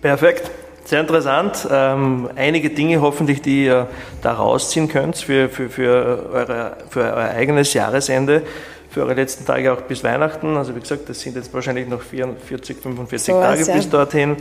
Perfekt. 0.02 0.52
Sehr 0.86 1.00
interessant. 1.00 1.68
Ähm, 1.72 2.30
einige 2.36 2.70
Dinge 2.70 3.02
hoffentlich, 3.02 3.42
die 3.42 3.66
ihr 3.66 3.88
da 4.22 4.34
rausziehen 4.34 4.90
könnt 4.90 5.18
für, 5.18 5.48
für, 5.48 5.70
für, 5.70 6.30
eure, 6.34 6.78
für 6.90 7.00
euer 7.00 7.30
eigenes 7.30 7.74
Jahresende, 7.74 8.44
für 8.90 9.04
eure 9.04 9.14
letzten 9.14 9.46
Tage 9.46 9.72
auch 9.72 9.82
bis 9.82 10.04
Weihnachten. 10.04 10.58
Also 10.58 10.76
wie 10.76 10.82
gesagt, 10.82 11.08
das 11.08 11.22
sind 11.22 11.38
jetzt 11.38 11.54
wahrscheinlich 11.54 11.88
noch 11.88 12.02
44, 12.02 12.78
45 12.78 13.34
so 13.34 13.40
Tage 13.40 13.66
bis 13.66 13.90
dorthin. 13.90 14.36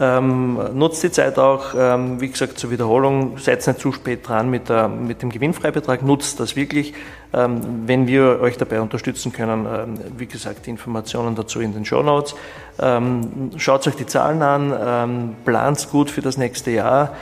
Ähm, 0.00 0.60
nutzt 0.74 1.02
die 1.02 1.10
Zeit 1.10 1.38
auch, 1.40 1.74
ähm, 1.76 2.20
wie 2.20 2.28
gesagt, 2.28 2.56
zur 2.56 2.70
Wiederholung, 2.70 3.36
seid 3.38 3.66
nicht 3.66 3.80
zu 3.80 3.90
spät 3.90 4.28
dran 4.28 4.48
mit, 4.48 4.68
der, 4.68 4.86
mit 4.86 5.22
dem 5.22 5.30
Gewinnfreibetrag, 5.30 6.04
nutzt 6.04 6.38
das 6.38 6.54
wirklich, 6.54 6.94
ähm, 7.34 7.60
wenn 7.86 8.06
wir 8.06 8.38
euch 8.40 8.56
dabei 8.56 8.80
unterstützen 8.80 9.32
können. 9.32 9.66
Ähm, 9.66 9.98
wie 10.16 10.26
gesagt, 10.26 10.66
die 10.66 10.70
Informationen 10.70 11.34
dazu 11.34 11.58
in 11.58 11.74
den 11.74 11.84
Show 11.84 12.04
Notes. 12.04 12.36
Ähm, 12.80 13.50
schaut 13.56 13.86
euch 13.86 13.96
die 13.96 14.06
Zahlen 14.06 14.42
an, 14.42 14.74
ähm, 14.80 15.36
plant 15.44 15.88
gut 15.90 16.10
für 16.10 16.22
das 16.22 16.36
nächste 16.36 16.70
Jahr, 16.70 17.14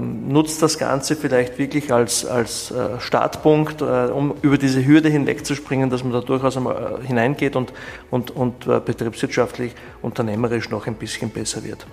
nutzt 0.00 0.60
das 0.60 0.76
Ganze 0.76 1.14
vielleicht 1.14 1.56
wirklich 1.56 1.92
als, 1.92 2.26
als 2.26 2.72
äh, 2.72 2.98
Startpunkt, 2.98 3.80
äh, 3.80 3.84
um 3.84 4.34
über 4.42 4.58
diese 4.58 4.84
Hürde 4.84 5.08
hinwegzuspringen, 5.08 5.88
dass 5.88 6.02
man 6.02 6.12
da 6.12 6.20
durchaus 6.20 6.56
einmal 6.56 6.98
äh, 7.00 7.06
hineingeht 7.06 7.54
und, 7.54 7.72
und, 8.10 8.32
und 8.32 8.66
äh, 8.66 8.80
betriebswirtschaftlich, 8.80 9.74
unternehmerisch 10.02 10.68
noch 10.70 10.88
ein 10.88 10.94
bisschen 10.94 11.30
besser 11.30 11.62
wird. 11.62 11.86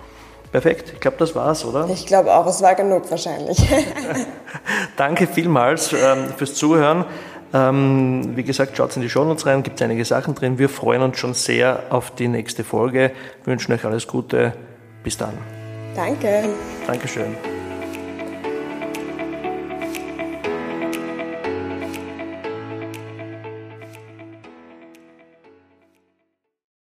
Perfekt, 0.50 0.94
ich 0.94 1.00
glaube, 1.00 1.16
das 1.18 1.34
war's, 1.34 1.64
oder? 1.64 1.88
Ich 1.90 2.06
glaube 2.06 2.34
auch, 2.34 2.46
es 2.46 2.60
war 2.62 2.74
genug 2.74 3.10
wahrscheinlich. 3.10 3.58
Danke 4.96 5.26
vielmals 5.26 5.92
ähm, 5.92 6.28
fürs 6.36 6.54
Zuhören. 6.54 7.04
Ähm, 7.52 8.36
wie 8.36 8.42
gesagt, 8.42 8.76
schaut 8.76 8.94
in 8.96 9.02
die 9.02 9.10
Shownotes 9.10 9.46
rein, 9.46 9.62
gibt 9.62 9.80
einige 9.80 10.04
Sachen 10.04 10.34
drin. 10.34 10.58
Wir 10.58 10.68
freuen 10.68 11.02
uns 11.02 11.18
schon 11.18 11.34
sehr 11.34 11.84
auf 11.90 12.14
die 12.14 12.28
nächste 12.28 12.64
Folge. 12.64 13.12
Wir 13.44 13.52
wünschen 13.52 13.72
euch 13.72 13.84
alles 13.84 14.06
Gute. 14.06 14.52
Bis 15.02 15.16
dann. 15.16 15.34
Danke. 15.94 16.44
Dankeschön. 16.86 17.55